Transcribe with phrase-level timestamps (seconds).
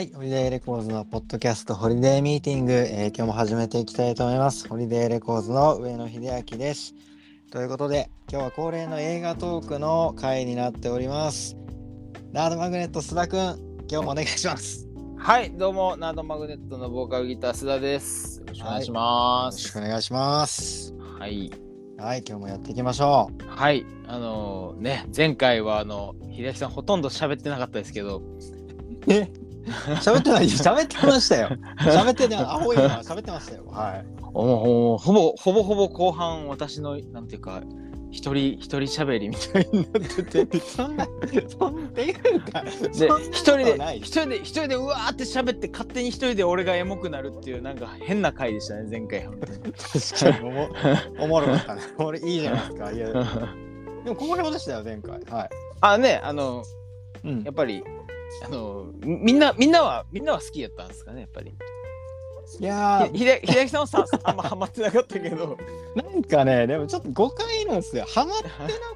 [0.00, 4.66] はい、ホリデーレコーズのポッドキャストホリデーミーティング、えー今日も始めていきたいと思います。
[4.66, 6.94] ホリデーレコーズの上野秀明です。
[7.52, 11.54] ということで、今日は恒例の映画トークの回になっております。
[12.32, 13.38] ナードマグネット須田くん、
[13.90, 14.88] 今日もお願いします。
[15.18, 18.40] はい、どうも、ナードマグネットのボーカルギター須田です。
[18.40, 19.56] よろしくお願いします。
[19.56, 20.94] よろしくお願いします。
[21.18, 21.52] はい、
[21.98, 28.22] はい、今日もやっていきましょはい、あのーね、前回はあの秀明さんほとんど喋ってなかったですけど、う。
[29.06, 29.30] え？
[30.00, 31.48] 喋ってない喋ってましたよ。
[31.78, 33.64] 喋ってね、アホいな、喋ってましたよ。
[33.66, 34.06] はい。
[34.32, 37.62] おおほぼほぼほぼ後半私のなんていうか
[38.12, 40.60] 一人一人喋りみたいになってて。
[40.60, 41.06] そんな、
[41.48, 50.68] そんな、っていうか、で一人で一人で一人でうわーって喋って勝手に一人で俺がエモくなるっていうなんか変な回でしたね前回本当に確かにおも
[51.20, 51.82] おもろかったね。
[51.98, 52.92] 俺いいじゃないですか。
[52.92, 53.06] いや、
[54.04, 55.20] でも好評でしたよ、前回。
[55.30, 55.50] はい。
[55.80, 56.62] あねあの
[57.24, 57.84] うんやっぱり
[58.44, 61.54] あのみみんなみんなはみんなは好きやったんですかねやっぱり。
[62.58, 65.56] いやひひで秀明さんはさあんまハマってなかったけど。
[65.94, 68.04] ー、なんかね、でもちょっと誤解なんですよ。
[68.08, 68.48] ハマって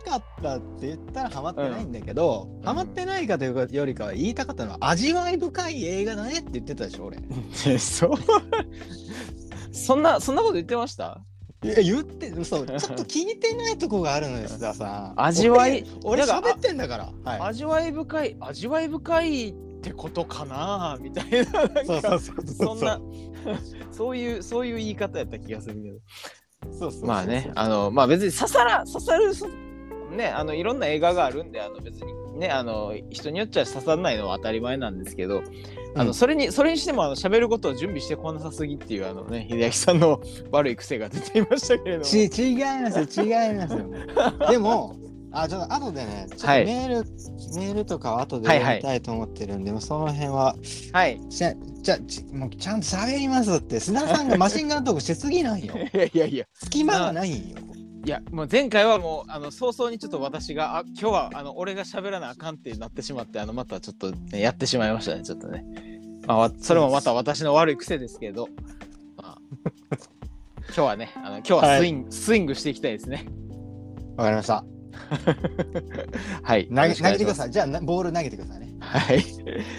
[0.09, 2.65] なかったって言ったらハマってないんだけど、ん。
[2.65, 7.19] ハマってないかというよりかは言いたかったのは味わい深い映画だねって言ってたでしょ、俺。
[7.73, 8.11] いそう。
[9.73, 11.21] そんなそんなこと言ってました？
[11.69, 15.23] や、言って、そう、ちょっと聞いてないとこがあるのよ、須田さん。
[15.23, 17.13] 味わい俺、喋ってんだから。
[17.25, 17.41] はい。
[17.41, 22.57] 味わい深い味わい深いってことかなみたいななんかそうそうそうそう。
[22.57, 23.01] そんな
[23.91, 25.99] そういうそういう言い方やった気がするけど
[26.73, 29.47] そうそうそうまあね、あの、まあ別に刺さら、刺さる、そ
[30.15, 35.43] ね、あの、いろんな映画があるんで、あの、別にね、あの、人によっちゃ刺さらないのは当たり前なんですけど、
[35.95, 42.05] あの、うんそれに、それにしても、あの、喋ることを準備してこなさすぎっていう、あのね、秀明さんの 悪い癖が出ていましたけれども。
[42.05, 43.25] ち違いますよ。
[43.25, 44.51] 違いますよ。
[44.51, 44.97] でも
[45.37, 46.65] あちょっと後でねちょっとはい。
[46.65, 46.95] メール、
[47.59, 48.67] メールとかは後ではいはい。
[48.67, 50.55] やりたいと思ってるんで、もうその辺は
[50.93, 51.21] はい。
[51.29, 55.75] じゃじゃちもうちゃんと喋りますって須田さんがマシンガントークしすぎないよ。
[55.93, 57.57] いやいやいや、隙間がないよ
[58.05, 65.65] いや、もう前回はもう、あの、早々にちょっと私が、あ、今日は、あの、俺が喋らなあかんってなってしまって、あの、またちょっと、ね、やってしまいましたね、ちょっとね。
[66.27, 68.49] まあわ、それもまた私の悪い癖ですけど、
[69.17, 69.39] まあ、
[70.67, 73.27] 今日はね、あの、今日はスイング、スイングしていきたいですね。
[74.17, 74.74] わかりました
[76.43, 76.67] はい。
[76.69, 77.35] 投げ投げてくだい。
[77.35, 79.21] さいじゃあなボール投げてくださいねはい。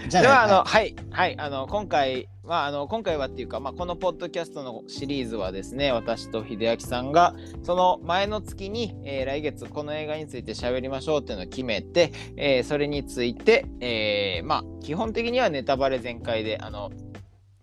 [0.09, 16.91] じゃあ、では、あの、ははい、はい、あの、今回、まあ、あの、今回はっていうか、まあ、このポッドキャストのシリーズはですね、私と秀明さんが、その前の月に、えー来月この映画について喋りましょうっていうのを決めて、えーそれについて、えーまあ、基本的にはネタバレ全開で、あの、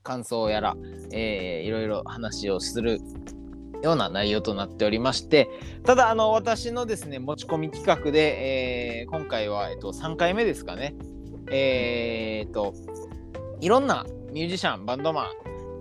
[0.02, 0.76] 感想やら、
[1.12, 3.00] えーいろいろ話をする
[3.82, 5.50] ような内容となっておりまして、
[5.84, 10.94] ただ、あの、私のですね、持ち込み企画で、えー今回は、えっと、3回目ですかね。
[11.50, 12.72] えー、と、
[13.60, 15.30] いろんなミュージシャン、バンドマ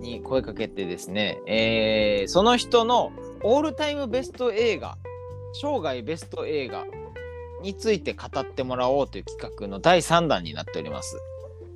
[0.00, 3.12] に声かけてですね、えーその人の
[3.42, 4.98] オールタイムベスト映画、
[5.54, 6.84] 生涯ベスト映画
[7.62, 11.16] について語ってもらおうという企画の第3弾になっております。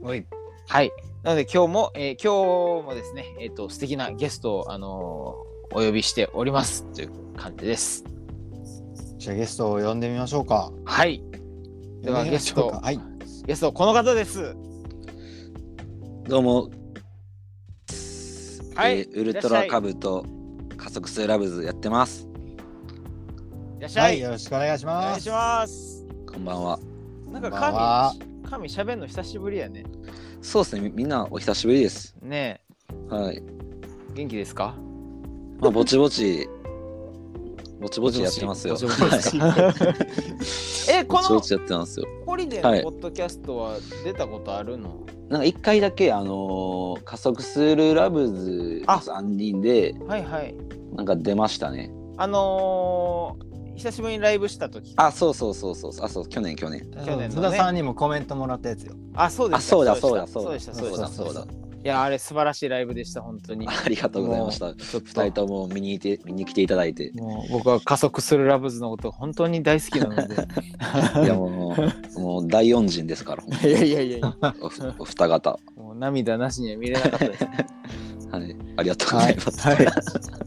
[0.02, 0.26] おい
[0.68, 0.92] はい。
[1.22, 8.04] なので今日も、えー今日もですね、えっ、と、素敵なゲストを、あのーお呼びしておりますという感じです。
[9.18, 11.22] じゃあゲストを呼んでみましょうかはい。
[12.02, 13.00] では呼んみましょうかゲはい
[13.46, 14.54] ゲスト、この方です。
[16.28, 16.70] どうも、
[18.74, 20.24] はいえーウルトラカブと
[20.76, 22.28] 加速するラブズやってます。
[23.78, 24.02] いらっしゃ。
[24.02, 26.06] はいいよろしくお願いしお願ますいします。
[26.32, 26.78] こんばんは。
[27.30, 29.84] なんか神、神喋るの久しぶりやね。
[30.42, 32.14] そうですね、みみんなお久しぶりです。
[32.22, 32.60] ね
[33.08, 33.36] はい。
[33.36, 33.42] え、
[34.14, 34.74] 元気ですか？
[35.58, 36.48] まあ、ぼちぼち、
[37.80, 38.74] ぼちぼちやってますよ。
[38.74, 42.06] ぼちぼちです え、このぼちぼちやってますよ。
[42.26, 50.54] ホリデーはいのポッドキャストは出たことあるの、なんか一回だけ、あのー加速するラブズあ3人で、はいはい。
[50.94, 51.90] なんか出ましたね。
[52.16, 55.92] あのー、久しぶりにライブした時あ、そうそうそうそう。
[56.00, 56.80] あ、そう、去年、去年。
[56.80, 61.08] 去年のね須田さんにもコメントもらったやつよあ、そうですあそうだでしたそうだそうでした、そうでした。
[61.08, 63.66] そうだそうだいや、あれ素晴らしいライブでした、本当に。
[63.68, 64.66] ありがとうございました。
[64.66, 67.12] もうちょっ二と人とも見にいて見に来ていただいて。
[67.14, 70.34] もう僕は加速するラブズのこと本当に大好きなので。
[71.24, 71.76] いやも
[72.16, 74.36] う、もう大恩人ですから、 いやいやいやいや、
[74.98, 75.58] お二方。
[75.76, 77.44] もう涙なしには見れなかったです。
[78.30, 79.68] はい、ありがとうございます。
[79.68, 79.86] はい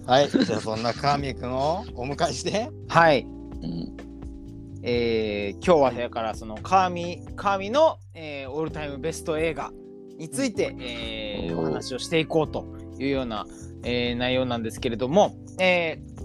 [0.06, 3.22] はいじゃあそんな神くんをお迎えしてはい。
[3.22, 3.28] う
[3.66, 3.98] ん、
[4.84, 9.72] えー今日はだからそのカーミカーミの、えーオールタイムベスト映画
[10.18, 11.60] について、えーおー。
[11.60, 12.66] お話をしていこうと
[13.00, 13.46] いうような、
[13.84, 16.20] えー内容なんですけれども、えー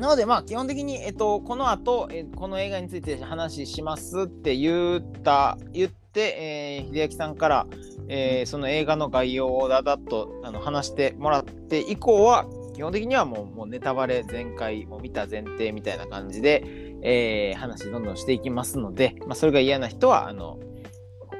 [0.00, 7.66] なのでまあ基本的に、えっと、この後、えこの映画について話しますって言った言って、えー秀明さんから、
[8.08, 16.64] えその映画の概要をだだっとあの話してもらって以降は基本的にはもうもうネタバレ全開も見た前提みたいな感じで、
[17.02, 20.58] え話どんどんしていきますので、まあ、それが嫌な人はあの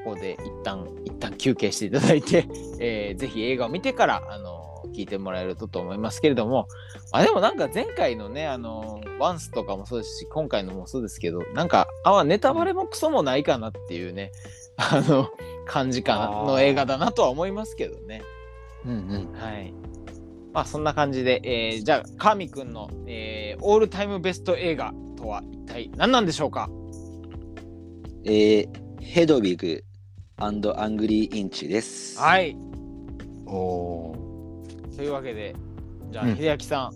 [0.05, 2.47] ここで一旦一旦休憩していただいて、
[2.81, 6.67] えーぜひ映画を見てからあの聞いてもらえるとと思いますけれども。
[7.13, 14.31] あでもなんか前回のねあのワンスとかもそうですし今回のもそうですけどなんかあネタバレもクソもないかなっていうね
[14.77, 15.29] あの
[15.67, 18.23] 感じかの映画だなとは思いますけどね。
[18.87, 19.33] うんうん。
[19.33, 19.75] はい。
[20.53, 26.71] まあそんな感じで、えーじゃあカーミくんの、えーオールタイムベスト映画とは一体何なんでしょうか？
[28.25, 28.69] えー、
[29.01, 29.83] ヘドウィグ
[30.41, 32.19] アングリーインチです。
[32.19, 32.57] はい
[33.47, 34.65] おお
[34.97, 35.55] というわけで
[36.11, 36.93] じゃあうん秀明さん、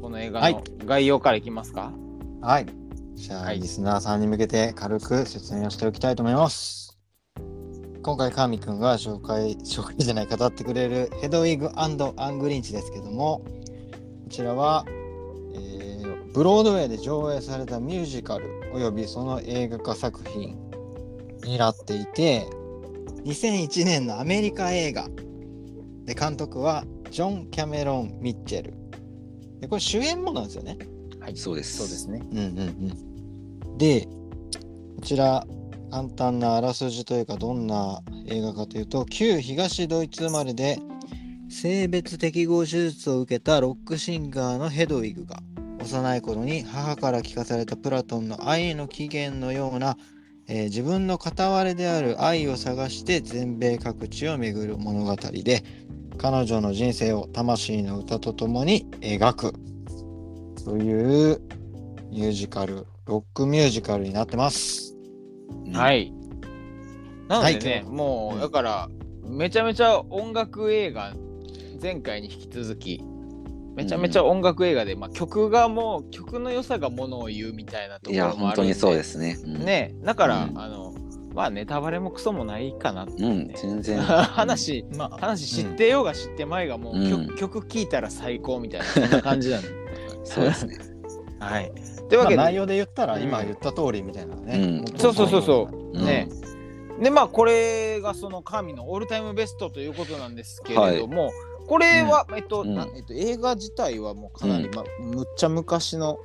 [0.00, 2.46] この映画はいの概要からいきますか、ー。
[2.46, 2.66] はい。
[3.14, 6.96] じゃあ、はいリスナーさんに向けて軽く説明をしておきたいと思います。
[8.02, 13.42] 今回、カーミくんが紹介、 紹介じゃない、語ってくれるヘドウィグアングリンチですけども、
[14.24, 14.86] こちらは、
[15.54, 20.56] えーブロードウェイで上映されたミュージカルおよびその映画化作品
[21.44, 22.46] になっていて、
[23.24, 25.08] 2001年のアメリカ映画
[26.04, 28.74] で監督はジョン・キャメロン・ミッチェル。
[29.60, 30.78] でこれ主演もなんですよね。
[31.20, 31.78] はいそうです。
[31.78, 32.58] そうですねうんうん
[33.68, 33.78] うん。
[33.78, 34.08] で、
[34.96, 35.46] こちら、
[35.90, 40.78] 簡単なあらすじというか、どんな映画かというと、旧東ドイツ生まれで、
[41.48, 45.42] 性別適合手術を受けたロックシンガーのヘドウィグが、
[45.80, 49.96] 幼い頃に母から聞かされたプラトンの愛の起源のような、
[50.48, 55.62] えー自分の片割れである愛を探して全米各地を巡る物語で、
[56.16, 59.52] 彼女の人生を魂の歌とともに描く
[60.64, 61.40] という
[62.10, 64.96] ミュージカル、ロックミュージカルになってます。
[65.66, 66.12] うんはい。
[67.28, 68.88] なのでね、はいもう、うんだから、
[69.24, 71.14] めちゃめちゃ音楽映画、
[71.80, 73.04] 前回に引き続き、
[73.78, 78.72] めちゃめちゃ音楽映画で、まあ、曲がもう、曲の良さがものを言うみたいなといや、ころもあるんで。
[78.72, 79.38] 本当にそうですね。
[79.44, 80.92] うん、ね、だから、うんあの、
[81.32, 84.00] まあ、ネタバレもクソもないかなって、うん、全然。
[84.02, 89.68] 話、まあ話知ってようが知ってまいが、もう、うん曲曲聴いたら最高みたいな、そんな感じなんで。
[90.24, 90.76] そうですね。
[91.38, 91.70] はい。
[92.08, 94.82] というわけで、まあ内容で言ったらうん今言った通りみたいなね。
[94.96, 96.28] そうそうそうそうんね
[97.00, 101.30] でまあこれがその神のオールタイムベストということなんですけれども、
[101.68, 102.74] これは、えっと、うん。
[102.74, 104.74] なえっと、映画自体はもうかなり、うん。
[104.74, 106.18] まむっちゃ昔の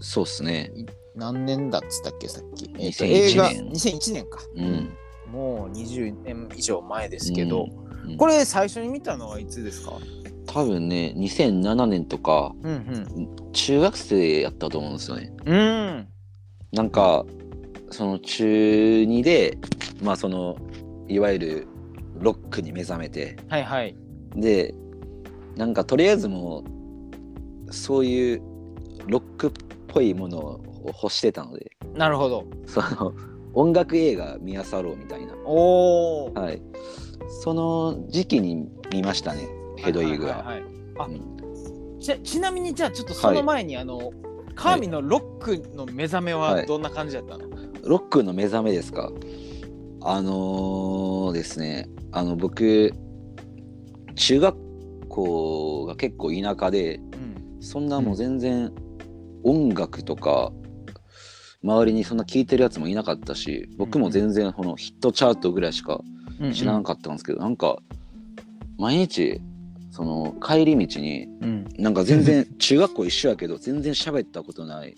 [0.00, 0.72] そうですね。
[1.14, 2.28] 何年だっつったっけ？
[2.28, 4.96] さっき、えっと、2001映画年2001年か、うん。
[5.30, 7.66] もう20年以上前ですけど、
[8.06, 8.16] うん。
[8.16, 9.92] これ最初に見たのはいつですか？
[10.46, 15.32] 多分ね、2007年とか、うん中学生やったと思うんですよね。
[15.44, 15.56] うん。
[15.56, 15.60] う
[16.00, 16.08] ん
[16.70, 17.24] なんか、
[17.90, 19.56] その中2で、
[20.02, 20.56] まあその、
[21.08, 21.66] いわゆる
[22.18, 23.96] ロックに目覚めて、はいはい
[24.40, 24.74] で、
[25.56, 26.64] なんかとりあえずも
[27.68, 28.42] う、そういう
[29.06, 29.50] ロックっ
[29.88, 32.44] ぽいものを欲してたので、なるほど。
[32.66, 33.12] その、
[33.54, 35.34] 音楽映画見漁ろうみたいな。
[35.44, 36.62] おおはい。
[37.42, 40.38] その時期に見ましたね、ヘドウィグは。
[40.38, 40.64] はいはいはい
[40.98, 41.98] あうん。
[42.00, 44.12] ちちなみにじゃあちょっとその前に、あの
[44.54, 46.66] カーミのロックの目覚めははい。
[46.66, 47.44] どんな感じだったの、
[47.84, 49.10] ロックの目覚めですか？
[50.00, 52.92] あのーですね、あの僕、
[54.18, 54.56] 中学
[55.08, 57.28] 校が結構田舎で、うん
[57.60, 58.72] そんなもう全然
[59.42, 60.52] 音楽とか、
[61.64, 66.00] 周りにそんな聴いてるやつもいなかったし、僕も全然このヒットチャートぐらいしか
[66.54, 67.78] 知らなかったんですけど、なんか、
[68.78, 69.40] 毎日、
[69.90, 71.68] その帰り道に、うん。
[71.78, 74.94] なんか全然 中学校一緒やけど全然喋ったことない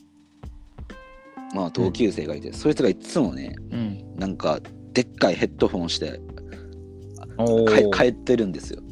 [1.55, 4.05] まあ同級生がいて、そいつがいつもねうん。
[4.19, 4.61] なんか
[4.93, 6.21] でっかいヘッドホンして
[7.93, 8.83] 帰ってるんですよ。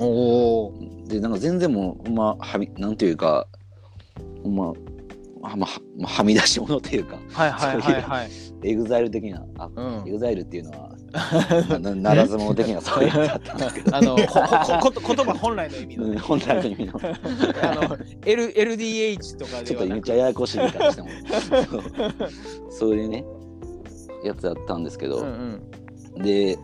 [1.06, 3.46] でなんか全然もうまはみなんていうか
[4.44, 4.72] ま
[5.42, 8.30] はまはまはみ出し物というかはいはいはいはい。
[8.64, 10.08] エグザイル的なあうん。
[10.08, 13.96] エグザイルっていうのはなならず者的な そういうやつだったんですけど。
[13.96, 16.92] あのこここ 言葉本来の意味の、ね、うん本来の意味の。
[17.02, 21.08] あの L LDH とかちょっとめっちゃややこしい言い方しても。
[22.70, 23.24] そういうね
[24.24, 25.60] やつやったんですけど、うん
[26.16, 26.22] うん。
[26.22, 26.58] で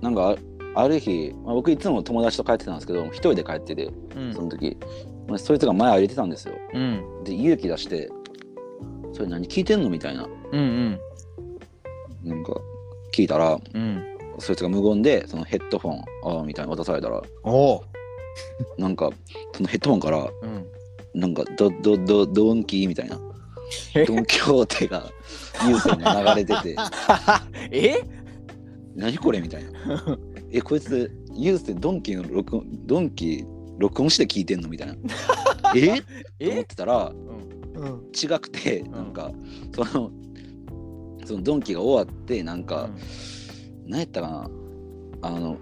[0.00, 0.36] なんか
[0.74, 4.34] あある日、まあ、僕いつも友達と帰ってたんですけど一人で帰っててうん。
[4.34, 4.76] その時、
[5.28, 6.54] まあ、そいつが前歩いてたんですよ。
[6.72, 7.24] うん。
[7.24, 8.10] で勇気出して
[9.12, 10.26] 「それ何聞いてんの?」みたいな。
[10.52, 10.98] うん
[12.22, 12.54] なんか
[13.12, 14.02] 聞いたらうん。
[14.38, 17.84] そいつが無言でそのヘッドフォンああみたいな渡されたらおお
[18.76, 19.10] なんか
[19.54, 20.66] そのヘッドホンからうん。
[21.14, 23.16] なんかドドドドンキーみたいな。
[24.06, 25.04] ドン・キホーテが
[25.66, 26.76] ニュースに流れてて。
[27.70, 28.02] え？
[28.96, 29.40] 何これ？
[29.40, 29.70] みたいな
[30.56, 33.44] えこいつユースでドンキの録音ドンキ
[33.76, 34.94] 録音して聞いてんのみたいな。
[35.74, 35.86] え？
[35.88, 36.02] と思っ
[36.38, 37.82] えてたらうん。
[37.82, 39.32] うん違くてなんか
[39.74, 40.10] その
[41.24, 42.88] そのドンキが終わってなんか、
[43.86, 44.50] 何やったかな。
[45.22, 45.56] あの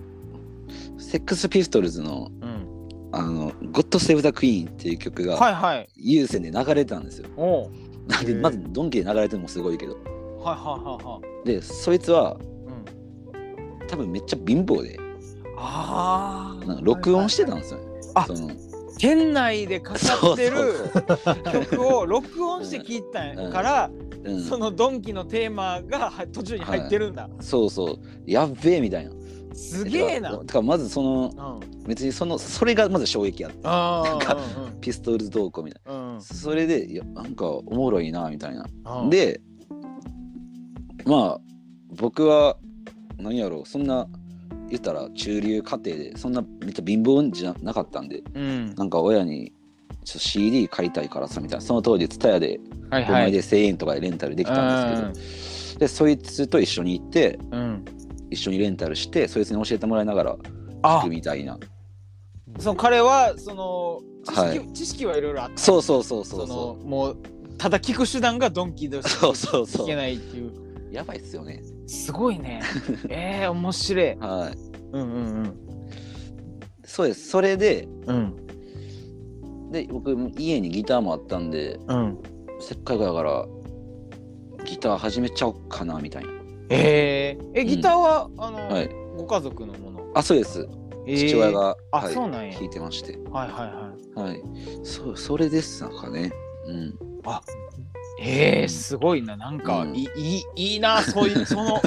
[0.99, 2.69] セックスピストルズのうん。
[3.15, 5.89] あの「ゴッド・セーブ・ザ・クイーン」っていう曲がはいはい。
[5.97, 7.29] 優先で流れてたんですよ。
[8.09, 9.95] なんでまずドンキで流れてるのもすごいけど。
[9.95, 11.47] はいはいはいはい。
[11.47, 12.52] でそいつはうん
[13.93, 14.99] 多分めっちゃ貧乏で。
[15.59, 17.87] ああなんか録音してたんですよね。
[18.15, 18.51] あその。
[18.99, 19.99] 店内でかか
[20.33, 20.75] ってる
[21.69, 23.91] 曲を録音して聞いたんやから、
[24.25, 24.43] そう、うん。
[24.45, 27.99] そのドンキのテーマがは途中に入ってるんだ、そうそう。
[28.27, 29.13] やっべえみたいな。
[29.55, 30.31] すげえな。
[30.31, 31.85] てかてかまずそのうん。
[31.85, 36.15] 別にそのそれがまず衝撃あってあなんかーピストルズどうこうみたいうんうん。
[36.15, 36.21] な。
[36.23, 38.65] それでいやなんかおもろいなみたいな。
[39.03, 39.11] うん。
[39.11, 39.41] で
[41.05, 41.41] まあ
[41.97, 42.57] 僕は
[43.23, 44.07] 何やろうそんな
[44.69, 48.75] 言ったら中流家庭でそんなめっちゃ貧乏じゃなかったんでうん。
[48.75, 49.53] なんか親に
[50.05, 51.65] ちょっと CD 買いたいからさみたいな。
[51.65, 52.61] その当時 TSUTAYA で
[52.91, 53.11] はいはい。
[53.11, 57.59] 5枚で1000円とかでレンタルできたんですけど、でそいつと一緒に行ってうん。
[57.59, 57.85] うん
[58.33, 60.37] 一緒にレンタルしてそいつに教えてもらいながら
[60.81, 61.01] あ。
[61.01, 61.59] 聞くみたいな。
[62.59, 64.73] その彼はその知識,、はい。
[64.73, 65.59] 知識はいろいろあった。
[65.59, 67.17] そうそうそうそうそのそもう
[67.59, 69.87] ただ聞く手段がドンキでしかそうそうそう。
[69.87, 71.63] 聞けないっていううやばいっすよね。
[71.87, 72.63] すごいね。
[73.09, 74.17] えー、面白い。
[74.17, 74.59] はい。
[74.93, 75.05] うんう
[75.43, 75.57] ん
[76.85, 77.29] そうです。
[77.31, 78.17] それでうん。
[78.17, 78.37] うん
[79.73, 82.19] で僕家にギターもあったんでうん。
[82.61, 83.47] せっかくだから
[84.65, 86.31] ギター始めちゃおうかなみたいな。
[86.69, 88.91] えー、えギターは、あの、はい。
[89.17, 90.07] ご家族のもの？
[90.15, 90.69] あそうです。
[91.07, 91.17] えー。
[91.17, 92.53] 父親が、あはいそうなんや。
[92.55, 93.19] 弾いてまして。
[93.31, 94.31] はいはいはい。
[94.31, 94.43] はい。
[94.83, 96.31] そうそれですかね。
[96.67, 96.95] うん
[98.19, 99.37] えー、すごいな。
[99.37, 99.97] なんか、うん。
[99.97, 101.81] いいいいいなそういう その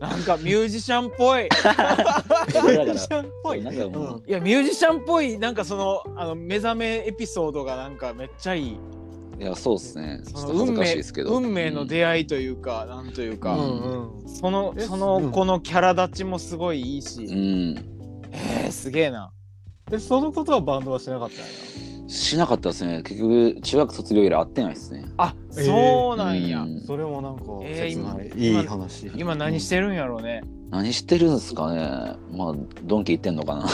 [0.00, 1.44] なんかミュージシャンっぽい。
[1.44, 3.62] ミュージシャンっぽい。
[3.62, 8.78] なんかもう、いやミュージシャンっぽいなんかそのあの目覚めエピソードがなんかめっちゃいい。
[9.40, 10.22] いやそうですね。
[10.24, 11.36] ちょっその恥ずかしい命ですけど。
[11.36, 13.80] 運命の出会いというか、なんというか、うん
[14.20, 14.28] うん。
[14.28, 16.54] そのえそのうんこのキャラ立ちもす。
[16.56, 17.94] ごいいいし、うん
[18.32, 19.32] えー、すげえな
[19.90, 21.44] でそのことはバンドはしなかったんや
[22.06, 23.02] しなかったですね。
[23.02, 25.04] 結局中学卒業以来会ってないですね。
[25.16, 26.80] あ、そうなんや、うん。
[26.80, 29.10] それもなんかえー切ない、今いい話。
[29.14, 32.16] 今何してるんやろうね、何してるんですかね。
[32.32, 33.66] まあドンキ行ってんのかな。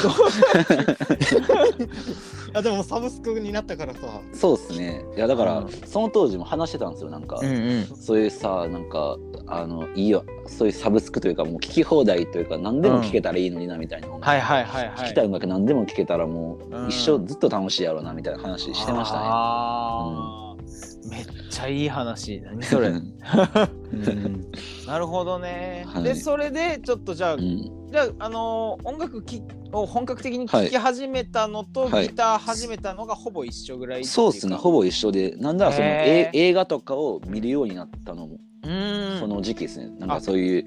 [2.53, 4.01] あでもサブスクになったからさ。
[4.35, 5.03] そうですね。
[5.17, 5.71] いやだから、うん。
[5.87, 7.85] その当時も話してたんですよなんか、んうん。
[7.87, 10.25] そういうさなんかあのいいよ。
[10.47, 14.97] そういうサブスクというかもう聞き放題というか何でも聞けたらいいのになみたいな、はいはいはいはい。
[14.97, 16.89] 聞きたい音楽何でも聞けたらもううん。
[16.89, 19.23] 一生ずっと楽しいやろうなみたいな話してましたね。
[19.25, 21.11] あー。
[21.11, 21.27] めっ
[21.61, 22.41] ちゃいい話。
[22.41, 22.89] 何それ。
[22.89, 23.15] うん。
[24.87, 26.03] なるほどね、はい。
[26.05, 27.89] でそれでちょっとじゃあ、うん。
[27.91, 32.09] じゃあ、あのー音楽きを本格的にはい聴き始めたのと、はい。
[32.09, 34.57] ギター始めたのがほぼ一緒ぐらいそうですね。
[34.57, 35.37] ほぼ一緒で。
[35.37, 40.65] なんならその映画とかを見るようになったのもその時期ですね、なんあかそういう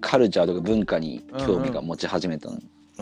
[0.00, 2.56] カルチャーとか文化に興味が持ち始めたの、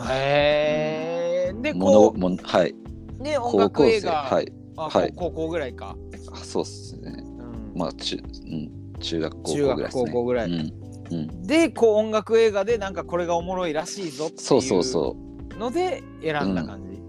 [0.09, 4.53] へえでものこもはい、うで音高校生楽映画、はい
[4.85, 5.13] あはい。
[5.15, 5.95] 高校ぐらいか、
[6.31, 7.23] あそうっすね。
[7.23, 7.79] うん。
[7.79, 10.03] まあ中,、うん、中学高校中学ぐらいですね。
[10.05, 10.49] 高校ぐらい。
[10.49, 10.73] うん。
[11.11, 15.17] うん、でこう音楽映画でなんかこれがおもろいらしいぞってそうそういうそ
[15.53, 15.59] う。
[15.59, 17.01] ので選んだ感じ、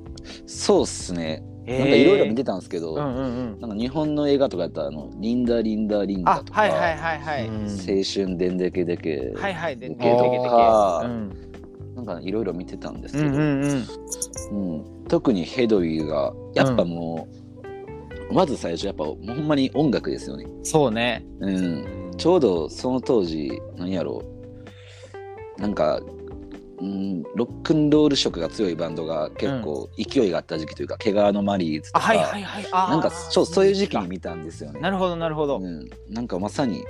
[0.47, 1.45] そうっすね。
[1.65, 3.61] なんかいろいろ見てたんですけど、うんうんうん。
[3.61, 7.55] なんか日本の映画とかやったらあのリンダリンダリンダあとか、はいはいはいはい、うん。
[7.67, 7.69] 青
[8.03, 10.37] 春でんでけでけ、はいはいでででけでけ。
[10.39, 11.33] とかうん。
[11.95, 13.87] なんかいろいろ見てたんですけど、うんうんうん。
[14.51, 14.85] うん。
[15.09, 17.42] 特にヘドウィグがやっぱもう、
[18.33, 21.25] まず最初やっぱほんまに音楽ですよね、そうね。
[21.41, 24.23] うん、ちょうどその当時何やろ。
[25.59, 26.01] うなんか、
[26.81, 32.91] うん、ロックンロール色が強いバンドが結構勢いがあった時期というか、毛皮のマリーズとか、あはいはいはい。
[32.91, 34.81] なんかそうそういう時期に見たんですよね。
[34.81, 36.85] なるほどなるほど、うん、なんかまさに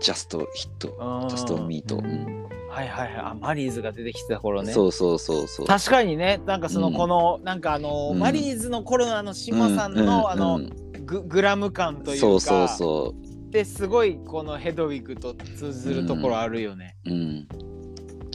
[0.00, 1.22] ジャストヒット。
[1.22, 1.28] うん。
[1.28, 2.41] ジャストミート、うん
[2.72, 3.16] はいはいはい。
[3.16, 4.72] あマリーズが出てきてた頃ね。
[4.72, 5.66] そうそうそうそう。
[5.66, 6.40] 確かにね。
[6.46, 6.94] なんかそのうん。
[6.94, 8.18] この、なんかあの、うん。
[8.18, 10.72] マリーズの頃のあの島さんの、あの、うん。
[11.04, 12.20] ググラム感というか。
[12.20, 13.14] そうそうそ
[13.50, 16.96] ですごいこのヘドウィグと通ずるところあるよね。
[17.04, 17.48] ううん。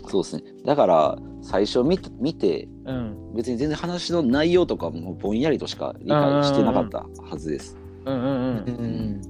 [0.07, 0.43] そうですね。
[0.63, 3.33] だから最初見て見てうん。
[3.33, 7.75] 別に全然話の内容とかもぼんやりとしか理解してなかったはずです、
[8.05, 8.85] うんうんううん
[9.17, 9.21] ん。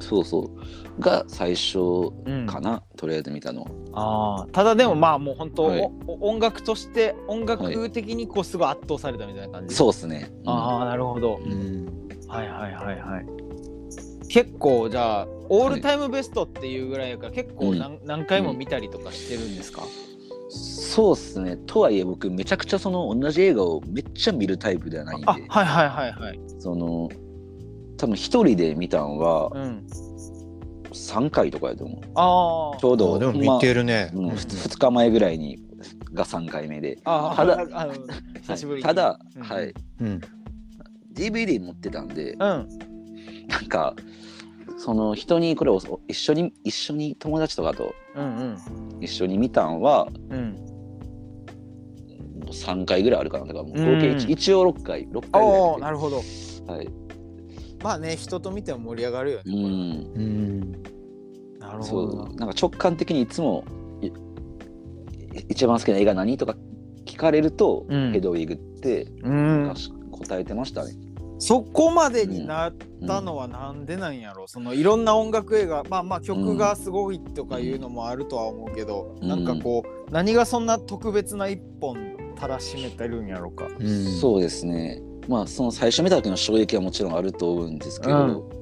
[0.00, 0.50] そうそう
[0.98, 2.46] が最初うん。
[2.46, 3.66] かな、とりあえず見たの。
[3.92, 4.50] あー。
[4.50, 5.90] ただでもまあもう本当、はい。
[6.20, 10.50] 音楽として音楽的にこうすごい圧倒されたみたいな感じ、そうっすね、うん。
[10.50, 11.86] ああなるほど、うん。
[12.26, 13.26] はいはいはいはい。
[14.28, 19.82] 結構じゃあオールタイムベストっていうぐらいやから結構何,、何回も見たりとかしてるんですか、
[20.50, 21.56] そうっすね。
[21.66, 25.26] とはいえ僕めちゃくちゃその同じ映画をめっちゃ見るタイプではないんで。
[25.26, 26.40] あはいはいはいはい。
[26.58, 27.08] その
[27.96, 29.86] 多分一人で見たんはうん
[30.98, 32.00] 3回とかやと思う。
[32.14, 32.80] あー。
[32.80, 34.10] ちょうどあでも見てるね。
[34.12, 34.30] まあうん。
[34.30, 35.58] うん2日前ぐらいに
[36.12, 36.96] が3回目で。
[37.04, 37.94] ただ あの
[38.42, 38.86] 久しぶりに。
[38.86, 39.42] ただ、うん。
[39.42, 39.74] はい。
[40.00, 40.20] うん。
[41.14, 42.38] DVD 持ってたんでうん。
[42.38, 42.66] なん
[43.68, 43.94] か
[44.76, 48.56] その人にこれを一緒に一緒に友達とかとうん
[49.00, 50.38] 一緒に見たんはうん。
[50.38, 50.68] うん
[52.50, 53.44] 3回ぐらいあるかな。
[53.46, 54.18] だからもう合計うん。
[54.18, 56.22] 一一応6回6回ぐらいなるほど
[56.66, 56.72] ど。
[56.72, 56.88] はい
[57.82, 59.58] まあね人と見ても盛り上がるよね、うんう
[60.20, 60.72] ん。
[61.58, 63.64] なるそほどうなんか直感的にいつも
[64.00, 64.10] い
[65.48, 66.56] 一番好きな映画何とか
[67.04, 69.74] 聞かれると、うんヘドウィグってうん
[70.10, 70.92] 答えてましたね。
[71.40, 72.74] そこまでになっ
[73.06, 83.68] たのはなんでなんやろ、そのいろんな音楽映画まあまあ曲がすごいとかいうのもあるとは思うけど、うんなんかこう何がそんな特別な一本たらしめてるんやろか。
[83.78, 84.04] うん。
[84.18, 85.00] そうですね。
[85.28, 88.58] まあその最初見た時の衝撃はもちろんあると思うんですけど、うん。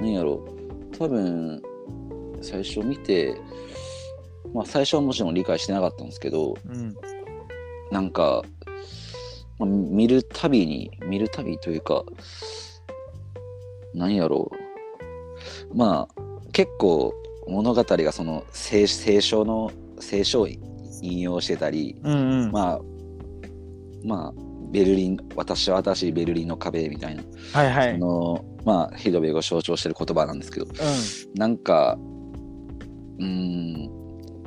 [0.00, 0.46] 何やろ
[0.98, 1.62] 多分
[2.40, 3.38] 最初見て
[4.54, 6.96] まあ最初はもちろん理解してなかったんですけどうん。
[7.90, 8.42] なんか、
[9.58, 12.04] まあ、見るたびに見るたびというか
[13.94, 14.50] 何やろ
[15.70, 15.76] う。
[15.76, 17.14] まあ結構
[17.46, 22.14] 物語がその聖聖書の聖書を引用してたり、うん
[22.44, 22.52] うん。
[22.52, 22.80] まあ
[24.02, 27.92] まあベルリン私は私ベルリンの壁みたいな、はいはい。
[27.92, 31.96] そのまあヒドベグを象徴してる言葉なんですけどうなんか
[33.18, 33.90] うーん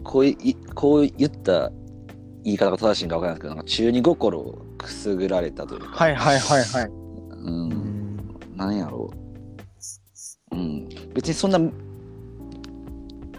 [0.04, 1.72] こういこう言った
[2.44, 6.86] 言い方が正しいんか分からないですけどなんか中二心をくすぐられたというか、んはいはいはいはい。
[6.86, 8.10] うんうん。
[8.56, 9.10] なんやろ
[10.52, 11.60] う、うん、別にそんな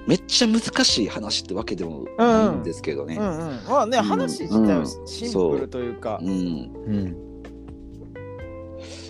[0.07, 3.17] めっちゃ難しい話ってわけでもないんですけどね。
[3.17, 3.61] うんうん。
[3.69, 6.19] まあねうん話自体はシンプルというか。
[6.23, 7.17] うんうん。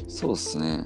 [0.08, 0.84] そうっすね。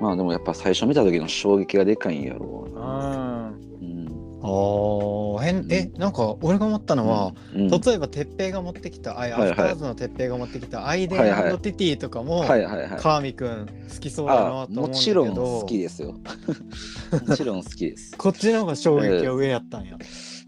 [0.00, 3.50] まあでもやっぱ最初見た時の衝撃がでかいんやろううな。
[3.50, 3.60] ん。
[3.80, 3.97] うん。
[4.40, 13.00] ああ、変、え、なんか俺が思ったのは、うん、例えば鉄平が持ってきた、アはいはいフターズの鉄平が持ってきたアイデンティティとかも、はいはいはい。
[13.00, 16.14] 川見くん好きそうだなとあ思うんだけど、もちろん好きですよ。
[17.26, 18.16] もちろん好きです。
[18.16, 19.96] こっちの方が衝撃が上やったんや。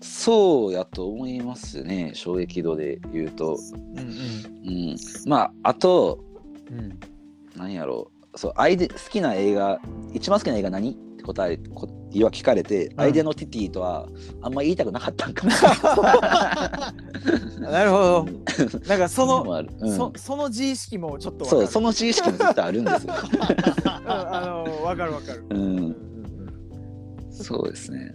[0.01, 3.59] そうやと思いますね、衝撃度で言うと。
[3.97, 4.03] うんう
[4.93, 4.97] ん。
[5.27, 6.25] まあ、あと、
[6.71, 6.79] うん。
[6.79, 7.01] うん。
[7.57, 8.39] 何やろう。
[8.39, 9.81] そう、アイデ好きな映画、
[10.15, 10.93] 一番好きな映画何？
[10.93, 14.07] って答え、こ言わ聞かれて、アイデノティティとは
[14.43, 15.59] あんま言いたくなかったんかない。
[17.61, 18.27] なるほど。
[18.89, 19.43] なんかその、
[19.81, 21.45] うんそその自意識もちょっと。
[21.45, 23.15] そう、その知識も絶対あるんですよ。
[23.25, 23.41] うん
[24.11, 25.45] あのわかるわかる。
[25.51, 25.97] ううんん、
[27.31, 28.13] そうですね。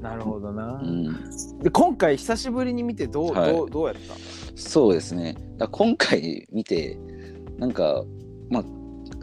[0.00, 0.86] なるほどなう。
[0.86, 1.04] ん、
[1.60, 4.00] で今回久しぶりに見てどう、はいどうどうやった？
[4.54, 5.34] そうですね。
[5.56, 6.98] だ今回見て、
[7.58, 8.04] なんか、
[8.50, 8.64] まあ、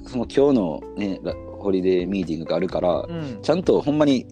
[0.07, 1.33] その今日のね、ラ
[1.65, 4.27] ホリデーミーティングがあるから、うんちゃんとほんまに、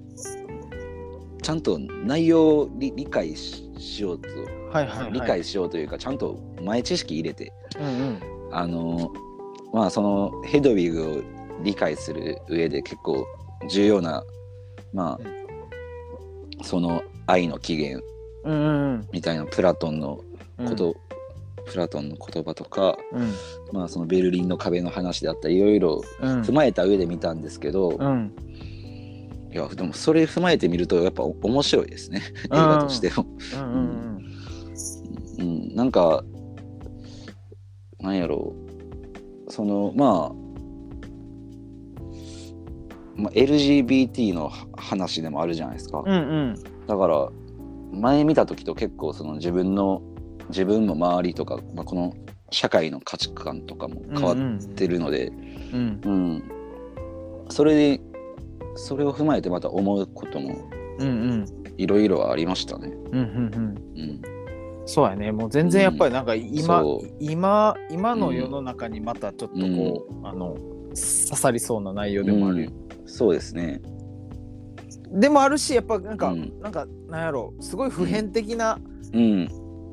[1.41, 4.30] ちゃんと内容を理理解ししようと、
[4.72, 5.12] はいはい、はい。
[5.13, 8.19] 理解しようというか、ちゃんと前知識入れて、うんうん。
[8.52, 9.12] あの、
[9.74, 13.26] まあ、そのヘドウィグを理解する上で結構
[13.69, 14.24] 重要な、
[14.93, 18.06] まあ、その愛の起源
[19.12, 20.22] みたいなプラトンの
[20.60, 20.69] うん。
[20.69, 20.96] こと、
[21.65, 23.32] プラトンの言葉とか、うん。
[23.71, 26.41] まあ、そのベルリンの壁の話であったりいろいろうん。
[26.41, 28.34] 踏まえた上で見たんですけど、うん。
[29.52, 33.28] いやでもそれ踏まえてみるとやっぱ面白いですね映画としても。
[35.39, 36.23] うん、なんか
[37.99, 38.56] なんやろ
[39.47, 39.52] う。
[39.52, 40.34] そのまあ、
[43.15, 46.15] まあ、LGBT の話でもあるじゃないですか、うんう
[46.54, 46.56] ん。
[46.88, 47.30] だから
[47.91, 50.02] 前見た時と結構その自分の
[50.49, 52.13] 自分も周りとか、まあ、この
[52.51, 55.32] 社会の価値観とかも変わってるので、
[55.73, 56.01] うん。
[56.03, 56.43] うん。
[57.49, 58.01] それで
[58.75, 61.45] それを踏まえてまた思うこともうんうん。
[61.77, 62.88] いろいろありましたね。
[62.88, 63.99] うんうんうん。
[63.99, 64.21] うん、
[64.86, 65.32] そうやね。
[65.32, 67.15] もう全然やっぱりなんか今、そう。
[67.19, 70.56] 今今の世の中にまたちょっとこう、あの
[70.89, 72.71] 刺さりそうな内容でもあるよ、
[73.06, 73.82] そうですね。
[75.12, 76.60] でもあるしやっぱなんか、うん。
[76.62, 78.79] なんかなんやろすごい普遍的な、
[79.13, 79.47] うん、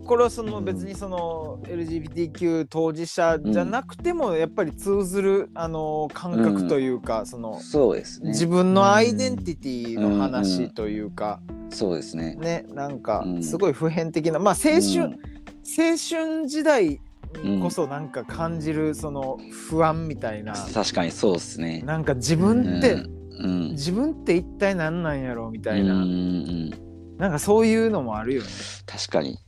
[0.04, 8.30] これはその別にその LGBTQ 当事者じゃなくてもやっぱり通ずるあの感覚というか、そのそうですね。
[8.30, 12.34] 自分のアイデンティティのうん話というか、そうですね。
[12.34, 15.18] ねなんかうんすごい普遍的なまあ青春、うん
[15.62, 17.00] 青春時代
[17.44, 21.82] にこそなんか感じるその不安みたいな、確かにそうですね。
[21.82, 22.94] なんか自分って、
[23.38, 23.70] うん。
[23.70, 28.48] 自分って一体何なんやろうみたいな、なんかそういうのもあるよね。
[28.86, 29.38] 確かに。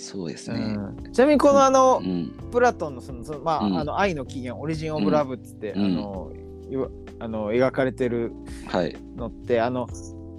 [0.00, 0.58] そうですね。
[0.60, 2.32] うんちなみにこのあの、うん。
[2.50, 6.32] プラトンのそのそのまあ、うんあの愛の起源オリジン・オブ・ラブっつって、うんあの
[6.70, 8.32] いわあの描かれてる
[8.66, 8.96] はい。
[9.16, 9.88] のってあの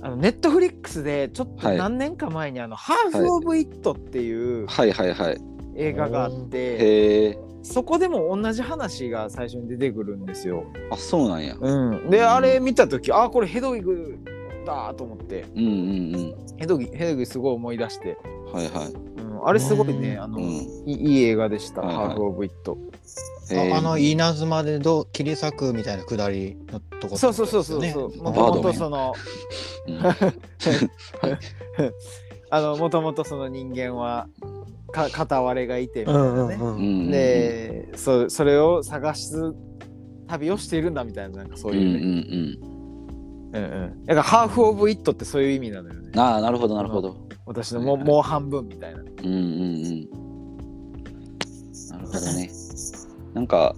[0.01, 5.37] あのネットフリックスでちょっとはい何年か前にあの、ハーフ・オブ・イットっていうはいはいはい。
[5.75, 7.37] 映画があって。
[7.63, 10.65] そこでも同じ話が最初に出てくるんですよ。
[10.89, 11.55] あ、そうなんや。
[11.59, 14.17] うん、で、あれ見た時あこれヘドウィグ
[14.65, 15.73] だと思ってうんうんう
[16.17, 16.35] ん。
[16.57, 18.17] ヘドウィグヘドウィグすごい思い出して、
[18.51, 19.21] はいはい。
[19.21, 20.43] うん、あれすごいね、うんあの、うん。
[20.43, 22.77] いいいい映画でした、はいはいハーフ・オブ・イット。
[23.73, 28.17] ああの稲妻でどう切り裂くみたいなくだりのとこそうそうそうそうそう。
[28.23, 29.13] もともとその、
[29.87, 29.99] うん
[32.53, 34.27] あの、もともとその人間は、
[34.91, 36.55] か片割れがいてみたいなね。
[36.55, 37.11] うんうん。
[37.11, 39.53] でそ、それを探す
[40.27, 42.70] 旅をしているんだみたいな、なんかそううんうんいうね。
[43.53, 43.67] うんう
[44.01, 44.05] ん。
[44.05, 46.19] だから、ハーフ・オブ・イットってそういう意味なのよねうん。。
[46.19, 47.15] ああ、なるほどなるほど。
[47.45, 48.99] 私のもうもう半分みたいな。
[48.99, 50.09] うんうんうん。
[51.89, 52.49] なるほどね。
[53.33, 53.75] なんか、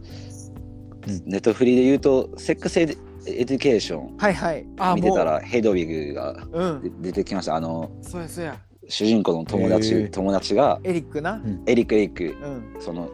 [1.26, 4.66] ネットフリで言うと、セックスエデエデュケーションはいはい。
[4.78, 4.96] あ、もう。
[4.98, 6.82] 見てたらヘドウィグがうん。
[6.82, 7.56] で出てきました。
[7.56, 8.58] あの、そうやそうや。
[8.90, 11.42] 主人公の友達ー友達がエリックな？
[11.68, 12.36] エリック・エリック
[12.76, 12.82] うん。
[12.82, 13.10] その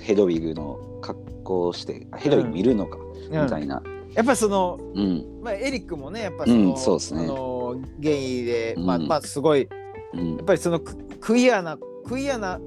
[0.00, 3.82] ヘドウィグの格好をしてあヘドウィグ見るのか、うんみたいな、
[4.14, 5.40] やっぱりその、うん。
[5.42, 7.24] まあ、エリックもね、やっぱその、うんそうっすね。
[7.24, 9.08] あのゲイで、まあ、うん。
[9.08, 9.68] まあ、すごい、
[10.12, 10.36] うん。
[10.36, 12.60] やっぱりそのククイアなクイアな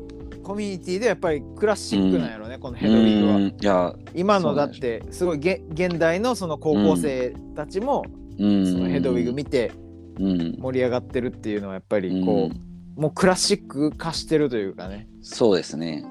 [0.44, 3.36] コミュニティでやっぱりクラシックなんやろね、このヘドウィグは。
[3.36, 8.04] うんいや、今のだってすごいげ現代のその高校生たちも
[8.40, 9.72] うん、そのヘドウィグ見て
[10.20, 15.08] うん、盛り上がってるっていうのはやっぱりこう、もうクラシック化してるというかね。
[15.22, 16.06] そうですね。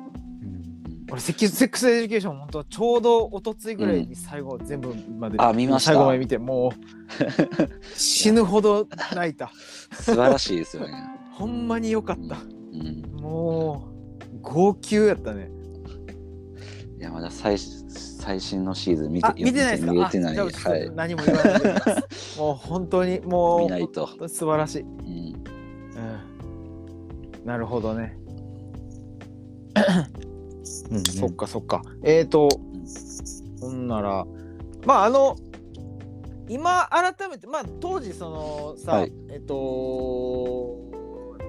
[1.11, 5.93] 俺セキセックスエデュケーション本当ちょうどおとついぐらいに最後全部まで、あ見ました。
[5.93, 6.73] 最後まで見てもう
[7.97, 9.53] 死ぬほど泣いた。
[9.93, 10.95] 素晴らしいですよね。
[11.33, 12.39] ほんまによかった。
[12.73, 13.89] うん、も
[14.35, 15.51] う号泣やったね。
[16.99, 19.93] いやまだ最最新のシーズン見てあ見てないですか？
[19.93, 20.37] 見れてない。
[20.37, 20.91] はい。
[20.97, 21.75] 何も言わないで。
[22.39, 24.09] もう本当にもう見ないと。
[24.29, 24.89] 素晴らしい、うん。
[27.39, 28.19] うん、なるほどね、
[30.91, 31.83] うんそっかそっか。
[32.03, 32.49] えーと
[33.61, 34.27] ほんなら
[34.85, 35.37] まああの
[36.49, 39.13] 今改めてまあ当時そのさ、はい。
[39.31, 40.85] えっと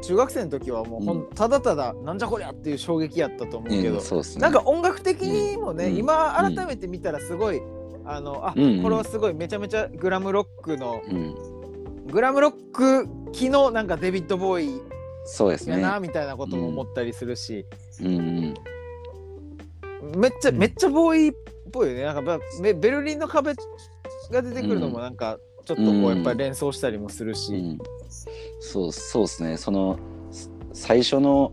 [0.03, 4.41] 中学生の時はもうほん、うただただなんじゃこりゃっていう衝撃やったと思うけど、うんそうですね。
[4.41, 5.97] なんか音楽的にもね、うん。
[5.97, 7.61] 今改めて見たらすごい、
[8.05, 11.35] あのあ、うんこれはすごいめちゃめちゃグラムロックのうん、
[12.07, 14.81] グラムロック機のなんかデビッド・ボーイ
[15.25, 15.81] そうですね。
[15.81, 17.65] やなみたいなことも思ったりするし、
[18.01, 18.53] うんうん
[20.15, 20.57] めっちゃ、うん。
[20.57, 21.33] めっちゃボーイっ
[21.71, 22.03] ぽいよね。
[22.03, 23.53] なんかばベベルリンの壁
[24.31, 27.77] が出てくるのもなんかちょっとこうやっぱり連想したりもするし、うん、
[28.59, 29.57] そうそうですね。
[29.57, 29.99] その
[30.31, 31.51] す最初の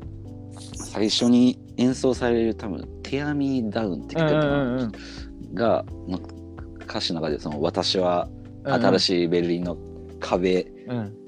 [0.74, 6.20] 最初に演奏される多分「テアミーダウン」ってうんう曲がの
[6.84, 8.28] 歌詞の中でその「私は
[8.64, 9.76] 新い、しいベルリンの
[10.20, 11.23] 壁うん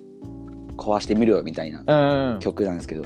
[0.77, 2.35] 壊してみるよ」みたいなうん。
[2.35, 3.05] うん、曲なんですけど、